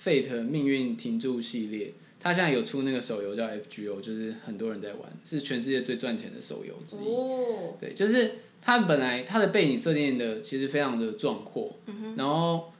[0.00, 7.08] Fate 命运停住系列，它现在有出那个手游叫 FGO，就是很多人在玩，是全世界最赚钱的手游之一。
[7.08, 8.36] 哦，对，就是。
[8.60, 11.78] 它本来它的背景设定的其实非常的壮阔，
[12.16, 12.70] 然后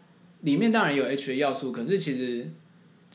[0.40, 2.50] 里面当然有 H 的要素，可是其实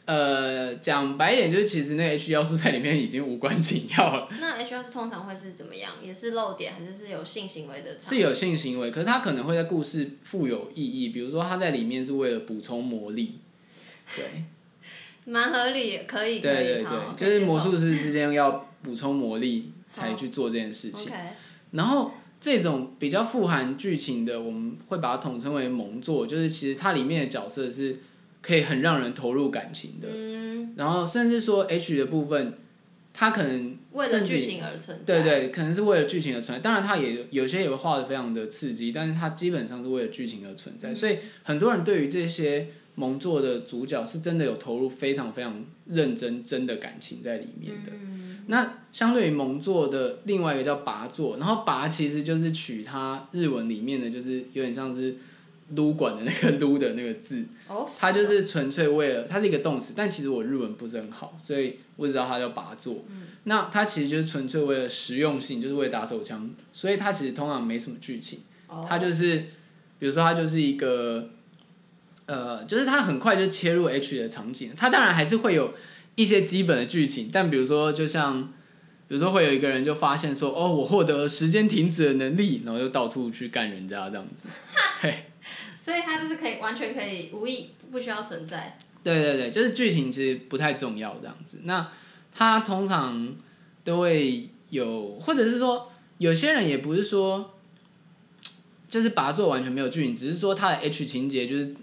[0.06, 4.30] 呃讲白点就是其实那 H 要素在里面已经无关紧要了。
[4.40, 5.92] 那 H 要素通常会是怎么样？
[6.02, 8.00] 也是漏点还是是有性行为的？
[8.00, 13.40] 是有性行为，可是它可能会在故事富有意义，比如说它在里面是为了补充魔力，
[14.16, 14.46] 对，
[15.26, 21.12] 蛮合理，可以，对对对，就是魔术师之间要补充魔力才去做这件事情，
[21.72, 22.12] 然后。
[22.44, 28.00] 这种比较富含剧情的，我们会把它统称为萌作，就是其实它里面的角色是
[28.42, 30.10] 可以很让人投入感情的。
[30.12, 30.74] 嗯。
[30.76, 32.58] 然后甚至说 H 的部分，
[33.14, 35.22] 它可能为了剧情而存在。
[35.22, 36.62] 对对，可能是为了剧情而存在。
[36.62, 40.94] 当然，它也有些也会画的非常的刺激，但是它基本上是为了剧情而存在。
[40.94, 47.92] 所以很多人对于这些萌作的主角，是真的有投入非常非常认真真的感情在里面的。
[48.48, 55.16] 那相对于蒙座的另外一个叫拔座，然后拔其实就是取它日文里面的就是有点像是
[55.76, 57.46] 撸管的那个撸的那个字，
[58.00, 63.06] 它就是纯粹为了它是一个动词，但其实我日文不是很好，所以我只知道它叫拔座。
[63.46, 68.40] 那它其实就是纯粹为了实用性，就是为了打手枪，所以它其实通常没什么剧情，
[68.88, 69.46] 它就是
[70.00, 71.30] 比如说它就是一个
[72.26, 75.74] 呃，就是他很快就切入 H 的场景，他当然还是会有。
[76.16, 78.44] 一些基本的剧情，但比如说，就像，
[79.08, 84.48] 比如说会有一个人就发现说，哦，我获得时间停止的能力，然后就到处去干人家这样子，
[85.02, 85.24] 对。
[85.76, 88.78] 所以他就是可以完全可以无意不需要存在。
[89.04, 91.62] 对对对，就是剧情其实不太重要这样子。
[91.64, 91.90] 那
[92.32, 93.36] 他通常
[93.84, 97.56] 都会有，或者是说，有些人也不是说，
[98.88, 101.74] 就是把它做完全没有剧情，只是说他的 H 情节就是。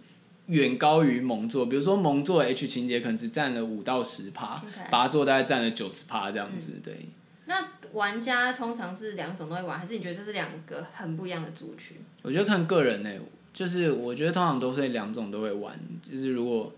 [0.50, 7.08] 远高于蒙座，比如说蒙座 H 情节可能只占了五到十趴，八座大概占了九十趴这样子，对。
[7.46, 11.96] 那玩家通常是两种都会玩，还是你觉得这是两个很不一样的族群？
[12.22, 13.10] 我觉得看个人呢，
[13.52, 16.72] 就是我觉得通常都是两种都会玩，就是如果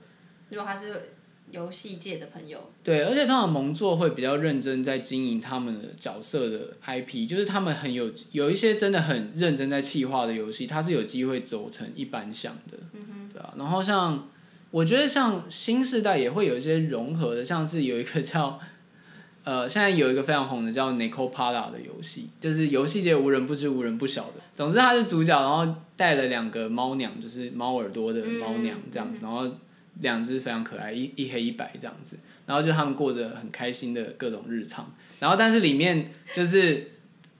[0.50, 1.10] 如果他是。
[1.52, 13.52] 游戏界的朋友，对，而且通常蒙作会比较认真在经营他们的角色的 IP，就是他们很有有一些真的很认真在企划的游戏，它是有机会走成一般向的，嗯对啊。
[13.58, 14.26] 然后像
[14.70, 18.58] 我觉得像新时代也会有一些融合的，像是有一个叫
[19.44, 24.40] 呃，现在有一个非常红的叫 Nico Pada 的游戏，就是游戏界无人不知无人不晓的。
[24.54, 29.46] 总之他是主角，然后带了两个猫娘，就是猫耳朵的猫娘这样子，然后。
[30.00, 36.92] 两只非常可爱，一一黑一白这样子，然后就他们过着很开心的各种日常，然后但是里面就是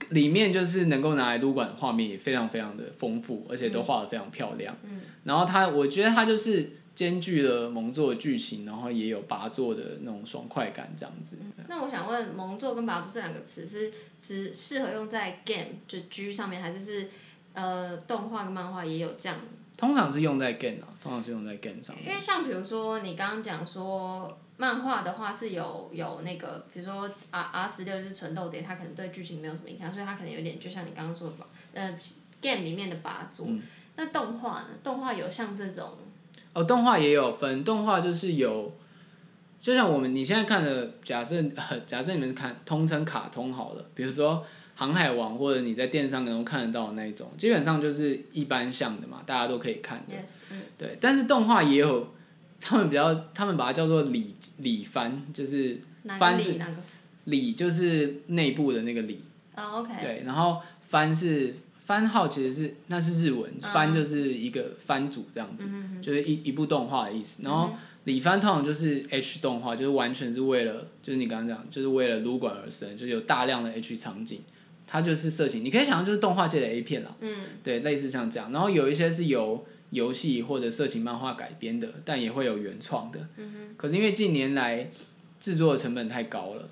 [0.09, 4.75] 里面就是能够拿来撸管的画面也非常非常的丰富，而且都画的非常漂亮。
[4.83, 11.37] 嗯，然后它我觉得它就是兼具了萌作的剧情，然后也有拔作的那种爽快感，这样子。
[11.67, 17.07] 那我想问，萌作跟拔作这两个词是只适合用在 game 就 G 上面，还是是
[17.53, 19.37] 呃动画跟漫画也有这样？
[19.77, 22.07] 通常是用在 game 啊，通常是用在 game 上面。
[22.07, 31.99] 因为像比如说你刚刚讲说漫画的话是有有那个，比如说 R R 十六就是纯漏点，它可能对剧情没有什么影响，所以它可能有点就像你刚刚说的吧，呃
[32.41, 33.47] game 里面的拔作。
[33.95, 34.67] 那动画呢？
[34.83, 35.87] 动画有像这种？
[36.53, 38.71] 哦，动画也有分，动画就是有，
[39.59, 41.41] 就像我们你现在看的，假设
[41.85, 44.35] 假设你们看通称卡通好了，比如说
[44.83, 50.13] 《航海王》或者你在电视上能看得到的那一种，基本上就是一般像的嘛，大家都可以看的。
[50.77, 52.09] 对，但是动画也有，
[52.59, 55.79] 他们比较，他们把它叫做里里番，就是
[56.19, 56.59] 番是
[57.23, 59.21] 里就是内部的那个里。
[59.55, 59.93] 哦，OK。
[60.01, 61.55] 对，然后番是。
[61.85, 65.67] 番号其实是那是日文，番就是一个番组这样子，
[66.01, 67.43] 就是一一部动画的意思。
[67.43, 67.71] 然后
[68.05, 74.39] 里番通常就是 H 动画，就是完全是为了，就是你刚刚讲，就是为了撸管而生，就有大量的 H 场景，
[74.85, 77.15] 它就是色情，你可以想象就是动画界的 A 片啦。
[77.21, 78.51] 嗯，对，类似像这样。
[78.51, 83.27] 然后有一些是由游戏或者色情漫画改编的，但也会有原创的。
[83.37, 84.89] 嗯可是因为近年来
[85.39, 86.69] 制作的成本太高了，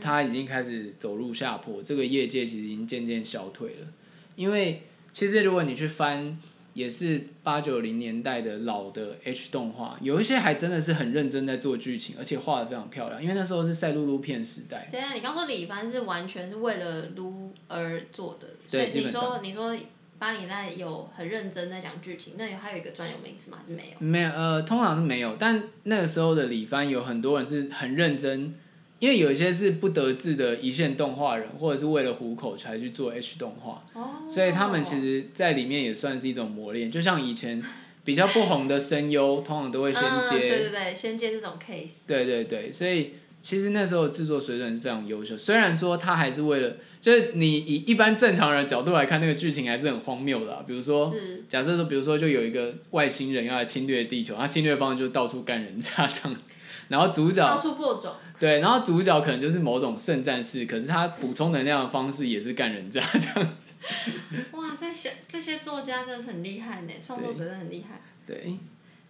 [0.00, 3.86] 它已经开始走入下坡，这个业界其实已经渐渐消退了。
[4.34, 4.82] 因为
[5.14, 6.38] 其实如果你去翻，
[6.76, 13.22] 也是八九零年代的老的 H 动画，有一些还真的是很认真在做剧情，而且画的非常漂亮。
[13.22, 14.86] 因为那时候是赛璐璐片时代。
[14.92, 19.74] 对啊，你刚说李帆是完全是为了撸而做的，对，你说你说
[20.18, 23.56] 八零年代有很认真在讲剧情，那还有一个专有名词吗？
[23.62, 24.06] 还是没有？
[24.06, 25.34] 没有，呃，通常是没有。
[25.38, 28.54] 但那个时候的李帆有很多人是很认真。
[28.98, 33.84] 因为有一些是不得志的一线动画人，或者是为了糊口才去做 H 动画，
[34.28, 36.90] 所以他们其实在里面也算是一种磨练。
[36.90, 37.62] 就像以前
[38.04, 42.06] 比较不红的声优，通常都会先接，对对对，先接这种 case。
[42.06, 45.36] 对对对，所以其实那时候制作水准是非常优秀。
[45.36, 50.64] 虽然说他还是为了，就是你以一般正常人的角度来看，那个剧情还是很荒谬的。
[50.66, 51.14] 比如说，
[51.48, 56.54] 假设说，比如说就有一个外星人要来侵略地球，他侵略方式就到处干人渣这样子。
[56.88, 63.72] 然后主角到处播种，对，然后主角可能就是某种圣战士，可是他补充能量的方式也是干人家这样子。
[64.52, 68.00] 哇，这些这些作家真的很厉害呢，创作者真的很厉害。
[68.26, 68.56] 对，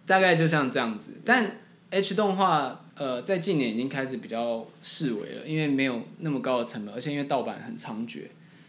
[0.05, 1.17] 大概就像这样子。
[1.23, 1.57] 但
[1.91, 8.23] H 动画呃，在近年已经开始比较式微了，因为没有那么高的成本，而且因为盗版很猖獗，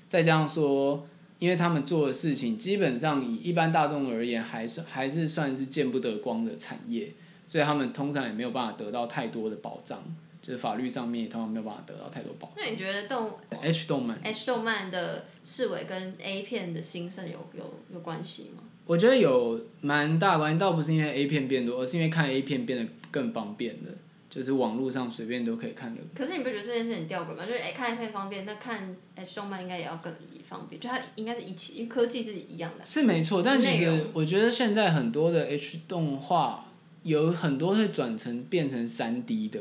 [0.07, 7.13] 再加上说，因为他们做的事情基本上以一般大众而言，还算还是算是见不得光的产业。
[7.49, 10.01] 所以他们通常也没有办法得到太多的保障，
[10.43, 12.57] 就是法律上面也通常没有办法得到太多保障。
[12.59, 18.63] 那你觉得动 H 动漫 H 动漫的视为跟 A 片的兴盛有有有关系吗？
[18.85, 23.91] 我觉得有蛮大关系，倒不是因为 A 片变多，而是因为看 A 片变得更方便了，
[24.29, 26.01] 就是网络上随便都可以看的。
[26.15, 27.47] 可是你不觉得这件事很吊诡吗？
[27.47, 30.13] 就是看 A 片方便，那看 H 动漫应该也要更
[30.47, 32.85] 方便，就它应该是一起，因为科技是一样的。
[32.85, 36.65] 是没错，但其实我觉得现在很多的 H 动画。
[37.09, 39.61] 有很多会转成变成三 D 的，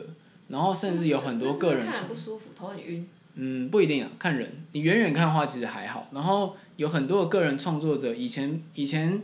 [0.50, 1.88] 然后甚至有很多个人。
[1.88, 3.08] 看不舒服，头很晕。
[3.36, 4.52] 嗯，不一定啊，看人。
[4.74, 6.10] 你远远看的话，其实还好。
[6.12, 9.22] 然后有很多的个人创作者，以前以前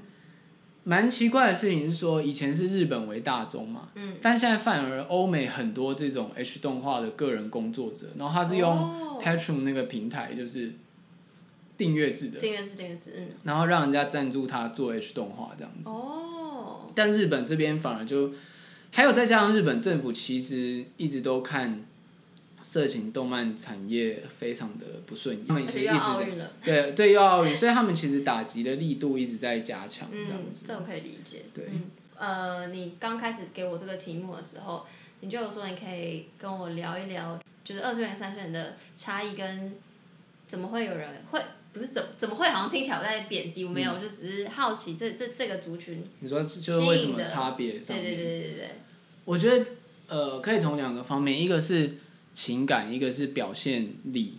[0.83, 10.73] 蛮奇怪的事情是说，以前是日本为大宗嘛，嗯，但现在反而欧美很多这种 H 动画的个人工作者，然后他是用 Patreon 那个平台，就是
[11.77, 15.89] 订阅制的，订阅制订阅制，嗯，然后让人家赞助他做 H 动画这样子。
[15.89, 16.22] 哦。
[16.95, 18.31] 但日本这边反而就，
[18.91, 21.83] 还有再加上日本政府其实一直都看
[22.61, 30.63] 色情动漫产业非常的不顺眼，他们其实一直对对又奥运，所以他们其实打击的力度一直在加强这样子。
[30.67, 31.43] 这我可以理解。
[31.53, 31.65] 对，
[32.17, 34.85] 呃，你刚开始给我这个题目的时候，
[35.19, 39.73] 你就有说你可以跟我聊一聊，就是二次元三次元的差异跟
[40.47, 41.41] 怎么会有人会。
[41.73, 43.65] 不是怎怎么会好像听起来我在贬低？
[43.65, 46.03] 我没有，就只是好奇这这这个族群。
[46.19, 47.71] 你说就是为什么差别？
[47.71, 48.69] 对对对对对对。
[49.25, 49.65] 我觉得
[50.07, 51.97] 呃，可以从两个方面，一个是
[52.35, 54.35] 情感，一个是表现力。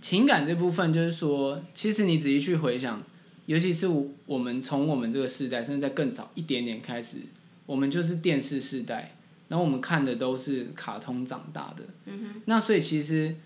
[0.00, 3.00] 情感这部分就是说，其实你仔细去回想，
[3.46, 3.86] 尤其是
[4.26, 7.18] 我们从我们这个时代，甚至在更早一点点开始，
[7.66, 9.14] 我们就是电视时代，
[9.46, 11.84] 然后我们看的都是卡通长大的。
[12.06, 12.42] 嗯哼。
[12.46, 13.36] 那所以其实。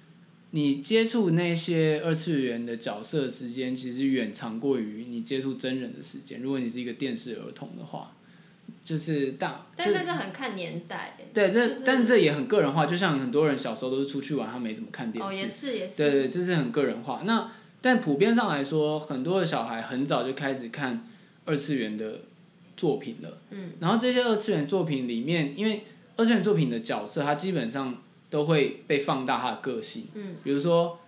[0.55, 6.41] 你接触那些二次元的角色时间，其实远长过于你接触真人的时间。
[6.41, 8.15] 如果你是一个电视儿童的话，
[8.85, 11.17] 就是大，但是这很看年代。
[11.33, 12.85] 对，这但是这也很个人化。
[12.85, 15.29] 就像很多人小时候都是出去玩，他没怎么看电视。
[15.29, 15.97] 哦，也是也是。
[15.97, 17.23] 对对，这是很个人化。
[17.25, 17.51] 那
[17.81, 21.09] 但普遍上来说，很多的小孩很早就开始看
[21.47, 22.21] 二次元的
[22.77, 23.39] 作品了。
[23.51, 25.85] 嗯，然后这些二次元作品里面，因为
[26.17, 30.07] 二次元作品的角色，他基本上都会被放大他的个性。
[30.15, 30.99] 嗯，比如说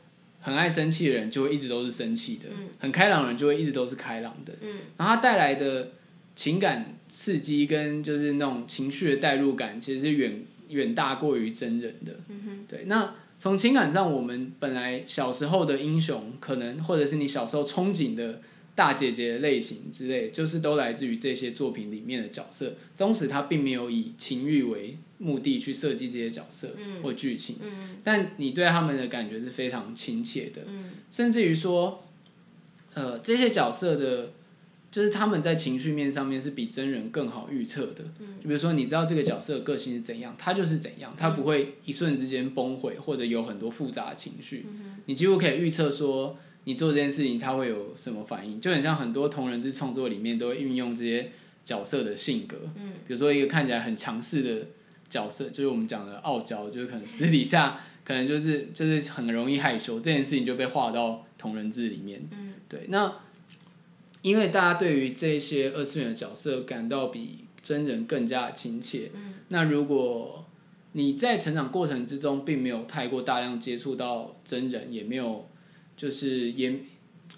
[0.41, 2.49] 很爱生气的人，就会一直都是生气的；
[2.79, 4.53] 很开朗的人，就会一直都是开朗的。
[4.61, 5.91] 嗯，然后他带来的
[6.37, 12.12] 情感刺激跟就是那种情绪的代入感，其实是远远大过于真人的。
[12.68, 13.14] 对，那。
[13.37, 18.41] 从情感上，我们本来小时候的英雄，可能或者是你小时候憧憬的
[18.75, 22.75] 大姐姐类型之类，就是都来自于这些作品里面的角色。
[22.97, 27.57] 纵使他并没有以情欲为目的去设计这些角色或剧情，
[28.03, 30.62] 但你对他们的感觉是非常亲切的，
[31.11, 32.05] 甚至于说，
[32.95, 34.33] 呃，这些角色的。
[34.95, 38.05] 就是他们在情绪面上面是比真人更好预测的，
[38.41, 44.65] 就比如说你知道这个角色的个性是怎样，他就是怎样，他不会一瞬之间崩毁或者有很多复杂的情绪，
[45.07, 51.33] 你几乎可以预测说你做这件事情他会有什么反应，就很像很多同人志创作里面都会运用这些
[51.65, 52.59] 角色的性格，
[53.09, 54.67] 比如说一个看起来很强势的
[55.15, 63.12] 角色，就是我们讲的傲娇，就是可能私底下可能就是就是很容易害羞，这件事情就被划到同人志里面，嗯对，那。
[64.23, 70.47] 因为大家对于这些二次元的角色感到比真人更加亲切，嗯那如果
[70.93, 75.47] 你在成长过程之中并没有太过大量接触到真人，也没有
[75.95, 76.81] 就是也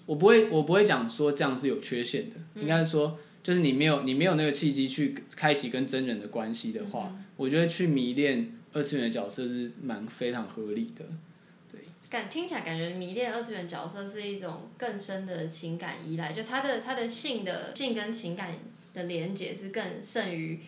[0.05, 11.05] 我不会我不会讲说这样是有缺陷的，应该是说就是你没有你没有那个契机去开启跟真人的关系的话，我觉得去迷恋二次元的角色是蛮非常合理的。
[11.71, 11.79] 对
[12.09, 18.51] 感听起来感觉迷恋二次元角色是一种更深的情感依赖，就他的他的性的性跟情感
[18.93, 20.59] 的连接是更胜于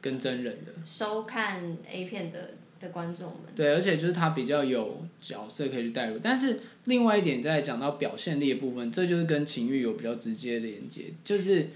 [0.00, 3.40] 跟真人的收看 A 片的的观众们。
[3.56, 11.70] 对，而且就是他比较有角色可以去代入，但是另外一点在讲到表现力的部分，这就是跟情欲有比较直接的连接，就是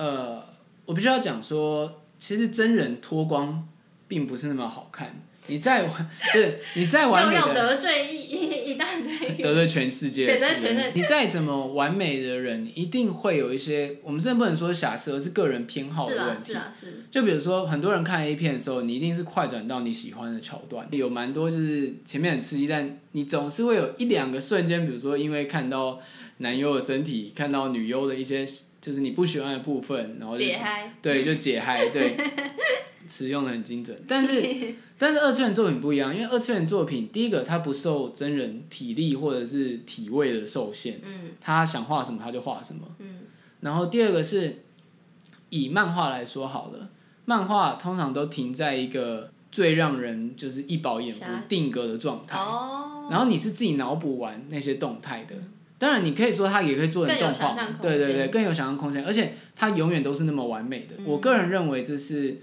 [0.00, 0.42] 呃，
[0.86, 3.68] 我必须要讲说，其实真人脱光
[4.08, 5.22] 并不是那么好看。
[5.46, 5.88] 你再
[6.32, 10.92] 是你再完美的得罪一一一大堆，得罪全世界，得罪全世界。
[10.94, 16.52] 你再怎么完美的人，一定会有一些，我们真的不能说瑕疵，而是个人偏好的问题。
[16.52, 17.04] 是啊，是啊，是。
[17.10, 26.00] 就比如说，很多人看 A 片的时候，你一定是快转到你喜欢的桥段，有蛮多就是前面很刺激，但你总是会有一两个瞬间，比如说因为看到
[26.38, 28.46] 男优的身体，看到女优的一些
[28.80, 32.16] 就是你不喜欢的部分，然后解嗨，对，就解嗨，对。
[33.06, 34.40] 词用的很精准，但是
[34.96, 43.22] 但是二次元作品不一样，因为二次元作品第一个它不受真人体力或者是体位的受限，嗯，他想画什么他就画什么，嗯，
[43.62, 44.62] 然后第二个是
[45.48, 46.88] 以漫画来说好了，
[47.24, 55.34] 漫画通常都停在一个最让人就是一饱眼福定格的状态，哦，然后你是自己脑补完那些动态的，
[55.80, 62.42] 当然你可以说它也可以做成动画，对对对，更有想象空间，而且它永远都是那么完美的，我个人认为这是。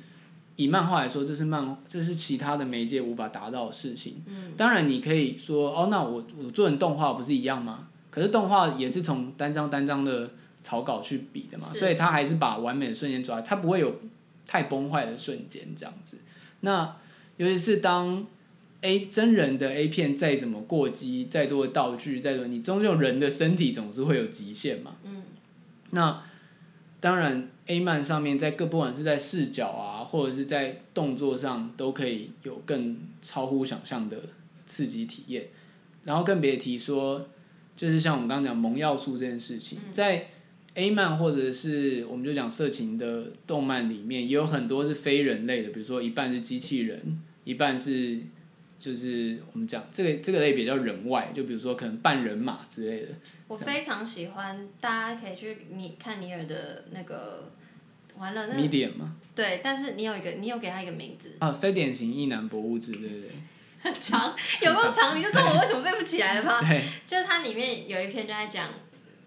[0.60, 4.24] 以漫画来说，这是漫，这是其他的媒介无法达到的事情。
[4.26, 7.88] 嗯，当然你可以说，哦，那我我做成动画不是一样吗？
[8.10, 10.32] 可是动画也是从单张单张的
[10.64, 14.00] 草稿去比的嘛，所以它还是把完美的瞬间抓，它不会有
[14.48, 16.18] 太崩坏的瞬间这样子。
[16.62, 16.96] 那
[17.36, 18.26] 尤其是当
[18.82, 24.98] A 真人的 A 片再怎么过激，再多的道具，再多，你终究人的身体总是会有极限嘛。
[25.04, 25.24] 嗯，
[25.92, 26.24] 那
[27.00, 27.50] 当然。
[27.70, 34.18] A 漫上面在各不管是在视角啊，或者是在动作上，都可以有更超乎想象的
[34.66, 35.48] 刺激体验。
[36.06, 37.28] 然后更别提说，
[37.76, 40.28] 就是像我们刚刚讲萌要素这件事情，在
[40.76, 48.22] A 漫或者是我们就讲色情的动漫里面，也有很多是非人类的，比如说一半是机器人，一半是
[48.80, 53.08] 就是我们讲这个这个类别叫人外，就比如说可能半人马之类的。
[53.48, 57.52] 我非常喜欢，大家可以去你看尼尔的那个，
[58.18, 58.56] 完了那。
[58.56, 59.16] medium 吗？
[59.34, 61.32] 对，但是你有一个，你有给他一个名字。
[61.40, 63.30] 啊，非典型异男博物志，对不对？
[63.80, 65.18] 很长，有没有长？
[65.18, 66.60] 你就知道我为什么背不起来了吗？
[66.68, 66.84] 对。
[67.06, 68.70] 就是它里面有一篇就在讲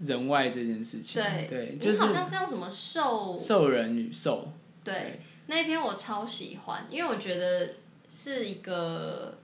[0.01, 1.22] 人外这件事情。
[1.22, 4.53] 对对，就是好像是用什么兽兽人与兽。
[4.82, 7.74] 对，那一篇我超喜欢，因为我觉得
[8.11, 9.38] 是一个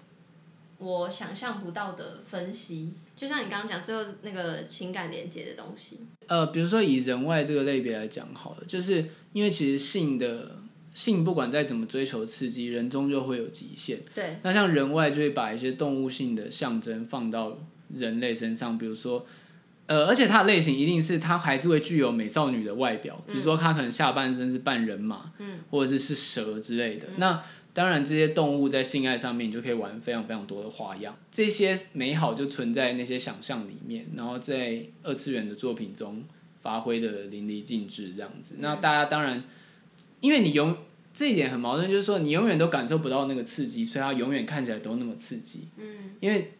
[0.79, 2.93] 我想象不到的分析。
[3.17, 6.01] 就像你刚刚讲，最后那个情感连接的东西。
[6.27, 10.57] 呃，比如说以人外这个类别来讲好了，就是因为其实性的
[10.95, 14.01] 性不管再怎么追求刺激，人终究会有极限。
[14.15, 14.37] 对。
[14.43, 17.57] 那像人外就会把一些动物性的象征放到
[17.95, 19.25] 人类身上，比如说，
[19.87, 27.07] 呃，而且它的类型一定是它还是会具有美少女的外表，只是说它可能下半身是半人马，嗯，或者是是蛇之类的。
[27.17, 27.43] 那
[27.77, 31.15] 当然，这些动物在性爱上面，你就可以玩非常非常多的花样。
[31.31, 36.25] 这些美好就存在那些想象里面，然后在二次元的作品中
[36.63, 38.57] 发挥的淋漓尽致这样子。
[38.61, 39.45] 那大家当然，
[40.21, 40.75] 因为你永
[41.13, 45.69] 这一点很矛盾，就是说你永远都感受不到那个刺激，所以它永远看起来都那么刺激。
[45.77, 46.53] 嗯，因为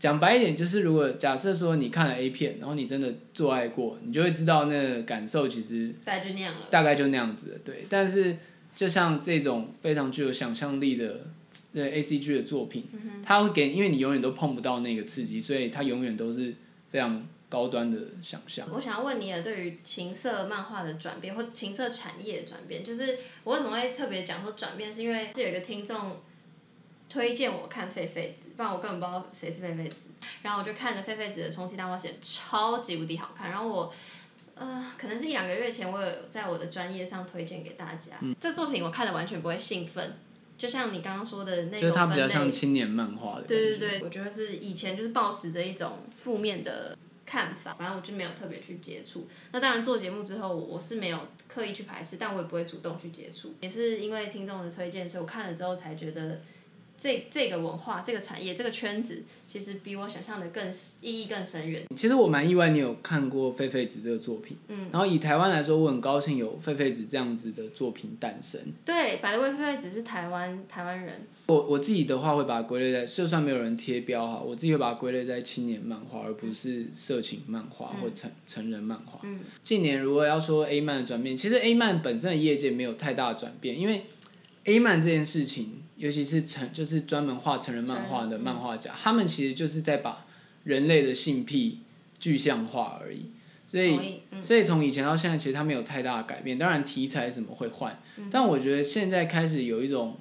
[0.00, 6.66] 讲白一点，就是如果假设说你看了 A 片，然后你真的做爱过，你就会知道那个感受其实大概就那样了。
[6.68, 7.86] 大概就那样子的，对。
[7.88, 8.36] 但是
[8.78, 11.26] 就像这种非常具有想象力的
[11.74, 12.86] 呃 A C G 的作品，
[13.24, 16.54] 它会给，因为你永远都碰不到那个刺激，所以它永远都是
[16.88, 18.68] 非常高端的想象。
[18.70, 26.18] 我想要问你的，对于情色漫画的转变或情色产业的转变，就是我为什么会特别讲说转变，是因为是有一个听众
[27.08, 30.10] 推荐我看狒狒子，不然我根本不知道谁是狒狒子。
[30.42, 33.50] 然后我就看了狒狒子的《充气大冒险》，超级无敌好看。
[33.50, 33.92] 然后我
[34.58, 38.16] 呃，可能是一两个月前，我有在我的专业上推荐给大家。
[38.40, 40.16] 这作品我看了完全不会兴奋，
[40.56, 43.40] 就像你刚刚说的那种就是它比较像青年漫画。
[43.40, 49.28] 对对对，我觉得是以前就是抱持着一种负面的看法，反正我就没有特别去接触。
[49.52, 53.54] 那当然做节目之后，我我是没有刻意去排斥，但我也不会主动去接触。
[53.60, 56.40] 也是因为听众的推荐，所以我看了之后才觉得
[57.00, 60.68] 这这个文化、这个产业、这个圈子，其实比我想象的更
[61.00, 61.84] 意义更深远。
[61.96, 64.56] 其实我蛮意外，你有看过《狒狒子》这个作品。
[64.66, 64.88] 嗯。
[64.90, 68.60] 然后以台湾来说，我很高兴有《狒狒子》这样子的作品诞生。
[68.84, 71.26] 对，百位狒狒子是台湾台湾人。
[71.46, 79.20] 我我自己的话会把它归类在，就算没有人贴标哈，我自己会把它归类在青年漫画，而不是色情漫画或成成人漫画。
[79.22, 79.40] 嗯。
[79.62, 84.04] 近年如果要说 A 漫的转变，其实 A 漫本身的业界没有太大的转变，因为
[84.64, 90.24] A 漫这件事情，尤其是成就是专门画成人漫画的漫画家，他们其实就是在把
[90.64, 91.80] 人类的性癖
[92.18, 93.26] 具象化而已。
[93.66, 96.56] 所以所以从以前到现在，其实它没有太大的改变。
[96.56, 100.16] 当然题材什么会换，但我觉得现在开始有一种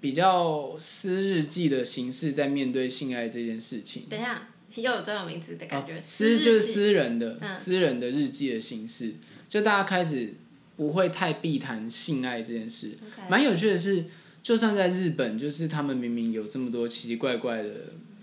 [0.00, 4.04] 比较私日记的形式在面对性爱这件事情。
[4.08, 5.96] 等一下，又有专有名词的感觉。
[5.96, 9.14] 哦私就是私人的、嗯私人的日记的形式，
[9.48, 10.34] 就大家开始
[10.76, 12.96] 不会太避谈性爱这件事。
[13.28, 14.04] 蛮有趣的是，
[14.42, 17.70] 就算在日本，就是他们明明有这么多奇奇怪怪的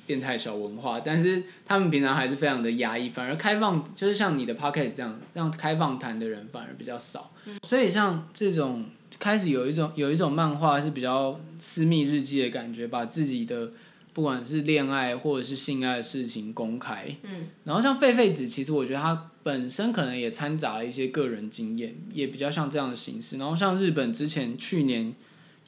[0.06, 7.32] 变态小文化，但是他们平常还是非常的压抑，反而开放，就是像你的 Pocket 这样，让开放谈的人反而比较少。
[7.64, 8.86] 所以像这种
[9.18, 13.72] 开始有一种有一种漫画是比较私密日记的感觉，把自己的
[14.14, 17.16] 不管是恋爱或者是性爱的事情公开。
[17.24, 17.48] 嗯。
[17.64, 23.38] 然后像狒狒子，其实我觉得他本身可能也掺杂了一些个人经验，也比较像这样的形式。
[23.38, 25.14] 然后像日本之前去年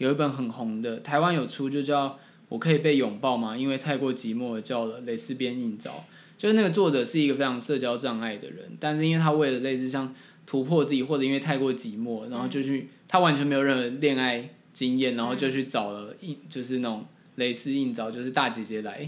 [0.02, 2.10] 有一本很红的，台湾有出就叫
[2.49, 3.56] 《我可以被拥抱吗？
[3.56, 6.04] 因为太过寂寞而叫了蕾丝边应招。
[6.38, 10.12] 就是那个作者是一个非常社交障碍的人，但是因为他为了类似像
[10.47, 19.08] 突破自己，或者因为太过寂寞，然后就去他完全没有任何恋爱经验，然后就去找了应就是那种蕾丝应招，就是大姐姐来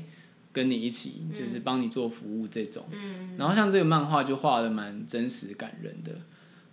[0.52, 2.86] 跟你一起，就是帮你做服务这种。
[3.36, 6.12] 然后像这个漫画就画的蛮真实感人的。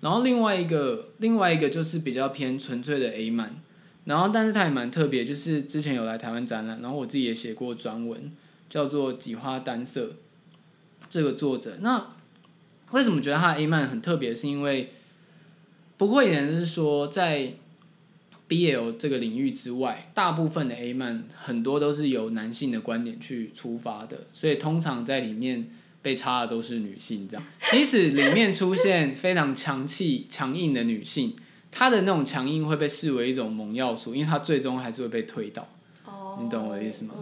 [0.02, 3.56] 然后另外一个另外一个就是比较偏纯粹的 A 漫，
[4.10, 8.32] 然后但是它也蛮特别，就是之前有来台湾展览，然后我自己也写过专文，
[8.68, 10.06] 叫做《几花单色》
[11.08, 11.78] 这个作者。
[11.80, 12.08] 那
[12.90, 14.34] 为什么觉得他的 A 漫很特别？
[14.34, 14.94] 是因为
[15.96, 17.52] 不过也是说在
[18.48, 25.70] BL 这个领域之外，大部分的 A 漫很多都是由男性的观点去出发的，所以通常在里面
[26.02, 27.28] 被插的都是女性。
[27.28, 31.36] 这样，即使里面出现非常强气、强硬的女性，
[31.70, 35.68] 她的那种强硬会被视为一种猛要素，因为他最终还是会被推倒。
[36.04, 37.14] 哦，你懂我的意思吗。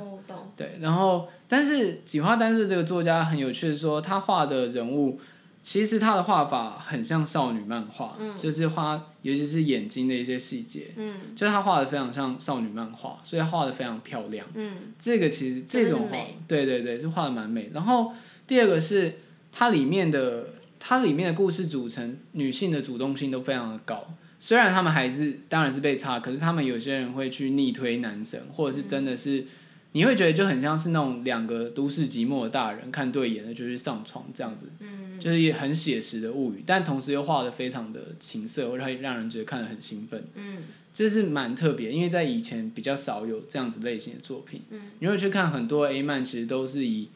[0.57, 5.21] 对，然后但是井花丹是这个作家很有趣的说，他画的人物
[5.63, 14.47] 其实他的画法很像少女漫画，就是画尤其是眼睛的一些细节，嗯就是他画的非常像少女漫画，所以他画的非常漂亮。
[14.55, 16.17] 嗯这个其实这种画
[16.49, 17.71] 对对对，是画的蛮美。
[17.73, 18.13] 然后
[18.47, 19.19] 第二个是
[19.53, 20.49] 它里面的
[20.81, 24.05] 它里面的故事组成，女性的主动性都非常的高。
[24.41, 29.45] 虽然他们还是当然是被差，可是他们有些人会去逆推男神，或者是真的是、
[29.93, 40.25] 你会觉得就很像是那种两个都市寂寞的大人看对眼了就去上床这样子，嗯就是也很写实的物语，但同时又画的非常的情色，会让让人觉得看得很兴奋。
[40.35, 40.59] 嗯
[40.91, 44.63] 这是蛮特别，因为在以前比较少有这样子类型的作品。
[44.71, 47.09] 嗯，你会去看很多 A 漫，其实都是以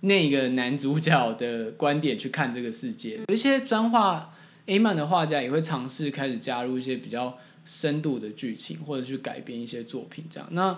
[0.00, 3.20] 那个男主角的观点去看这个世界。
[3.28, 4.34] 有一些专画
[4.66, 10.48] A 漫的画家也会尝试开始加入一些比较深度的剧情，或者去改编一些作品这样。
[10.52, 10.72] 那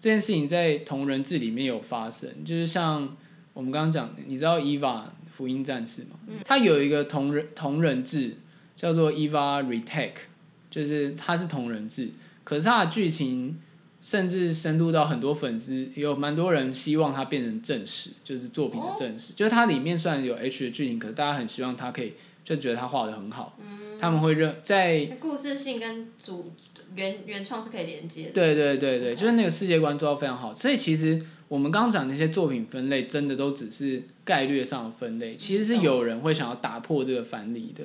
[0.00, 3.16] 这件事情在同人志里面有发生，就是像
[3.52, 6.18] 我们刚刚讲的，你知道 EVA 福音战士吗？
[6.44, 8.36] 它有一个同人同人志
[8.76, 10.28] 叫做 EVA Retake。
[10.72, 12.08] 就是它是同人志，
[12.44, 13.60] 可是它的剧情
[14.00, 19.34] 甚至深度到很多粉丝有蛮多人希望它变成正史，就是作品的正史。
[19.34, 22.14] 就是它里面虽然有 H 的剧情，可是大家很希望它可以
[22.54, 26.52] 就就觉得他画的很好，嗯他们会认在故事性跟主
[26.94, 28.30] 原原创是可以连接的。
[28.32, 30.54] 对对对对，就是那个世界观做到非常好。
[30.54, 37.84] 所以其实我们刚刚讲那些作品分类，真的都只是概率上的分类，其实是有人会想要打破这个藩篱的。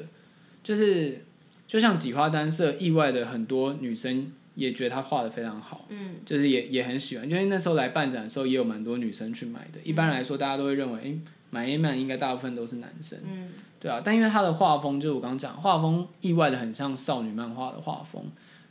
[0.64, 1.24] 就是
[1.68, 7.30] 就像几花单色，意外的很多女生也觉得他画的非常好，嗯，就是也也很喜欢。
[7.30, 9.80] 因为那时候来办展的时候，也有蛮多女生去买的。
[9.84, 11.20] 一般来说，大家都会认为，诶，
[11.52, 13.20] 买 A 漫应该大部分都是男生。
[13.26, 13.50] 嗯，
[13.80, 18.26] 对啊，但因为他的画风，就是我刚刚讲，画风意外的很像少女漫画的画风，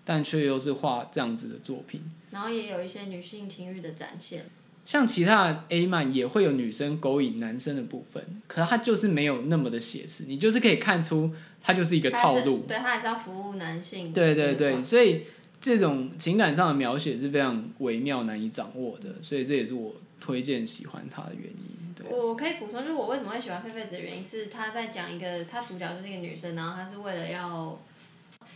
[0.05, 2.03] 但却又是画这样子的作品。
[2.31, 4.47] 然后也有一些女性情欲的展现。
[4.85, 12.65] 像其他的 A 漫也会有女生勾引男生的部分，可是它就是没有那么的写实，你就是可以看出他就是一个套路。
[12.69, 14.13] 对，他还是要服务男性。
[14.13, 15.23] 对对对，所以
[15.61, 21.76] 这种情感上的描写是非常微妙、难以掌握的，所以这也是我推荐喜欢他的原因。
[22.09, 27.79] 对，我可以补充，就是我为什么会喜欢狒狒子的原因是他在讲一个，他主角就是一个女生，然后她是为了要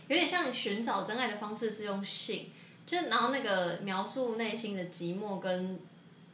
[0.07, 2.47] 有点像寻找真爱的方式是用性，
[2.85, 5.79] 就是然后那个描述内心的寂寞跟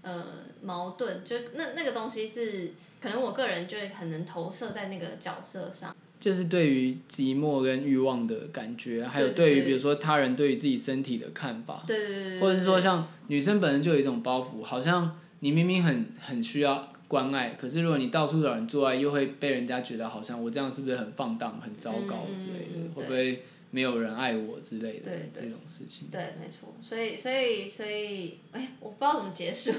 [0.02, 0.26] 呃
[0.62, 5.96] 矛盾，就那那个东西是可能我个人就会很能投射在那个角色上。
[6.20, 12.40] 就是对于寂寞跟欲望的感觉，还有对于比如说他人对于自己身体的看法，对对对对。
[12.42, 26.08] 或者是说像女生本身就有一种包袱，好像你明明很很需要关爱，可是如果你到处找人做爱，又会被人家觉得好像我这样是不是很放荡、很糟糕之类的，会不会没有人爱我之类的这种事情。
[26.12, 29.72] 对，没错，所以所以所以，哎，我不知道怎么结束。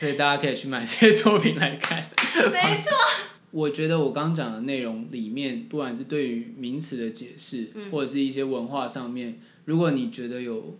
[0.00, 2.10] 所以大家可以去买这些作品来看。
[2.52, 2.92] 没错。
[3.50, 10.76] 我觉得我刚刚讲的内容里面，不管是对于名词的解释，嗯或者是一些文化上面，如果你觉得有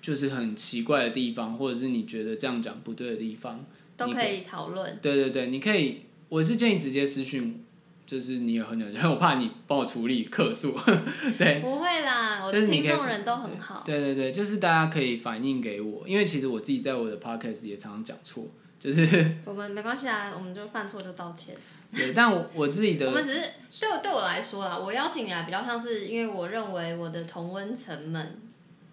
[0.00, 3.64] 就是很奇怪的地方，或者是你觉得这样讲不对的地方，
[4.06, 4.98] 都可以讨论。
[5.00, 7.64] 对对对，你可以，我是建议直接私讯，
[8.06, 10.78] 就是你有很有， 我怕你帮我处理客诉，
[11.38, 11.60] 对。
[11.60, 13.82] 不会啦，我听众人都很好。
[13.84, 18.46] 对对对，就是大家可以反映给我，因为其实我自己在我的 podcast 也常常讲错，
[18.78, 19.06] 就是
[19.44, 21.56] 我们没关系啊，我们就犯错就道歉。
[21.94, 23.40] 对，但我我自己的我们只是
[23.78, 28.40] 对我对我来说啦，我邀请你来比较像是因为我认为我的同温层们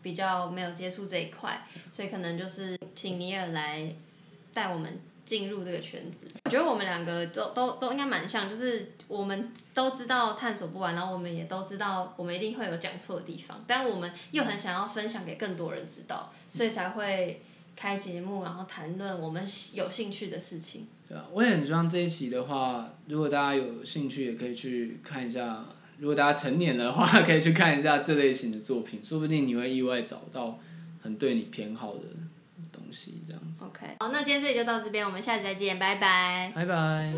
[0.01, 3.95] 比较没有接触这一块，所以可能就是请尼尔来
[4.59, 6.27] 带我们进入这个圈子。
[6.43, 17.41] 我觉得我们两个都都都应该蛮像，就是我们都知道探索不完，然后我们也都知道我们一定会有讲错的地方，但我们又很想要分享给更多人知道，所以才会
[17.77, 19.41] 开节目，然后谈论我们
[19.73, 20.87] 有兴趣的事情。
[21.07, 25.63] 对啊，我也很希望这一期的话，如果大家有兴趣，也可以去看一下。
[25.99, 30.57] 如果大家成年的话， 可以去看一下这类型的作品，说不定你会意外找到
[31.01, 32.03] 很对你偏好的
[32.91, 33.65] 西，这样子。
[33.65, 36.51] OK，好，那今天这里就到这边，我们下次再见，拜拜。
[36.55, 37.13] 拜拜。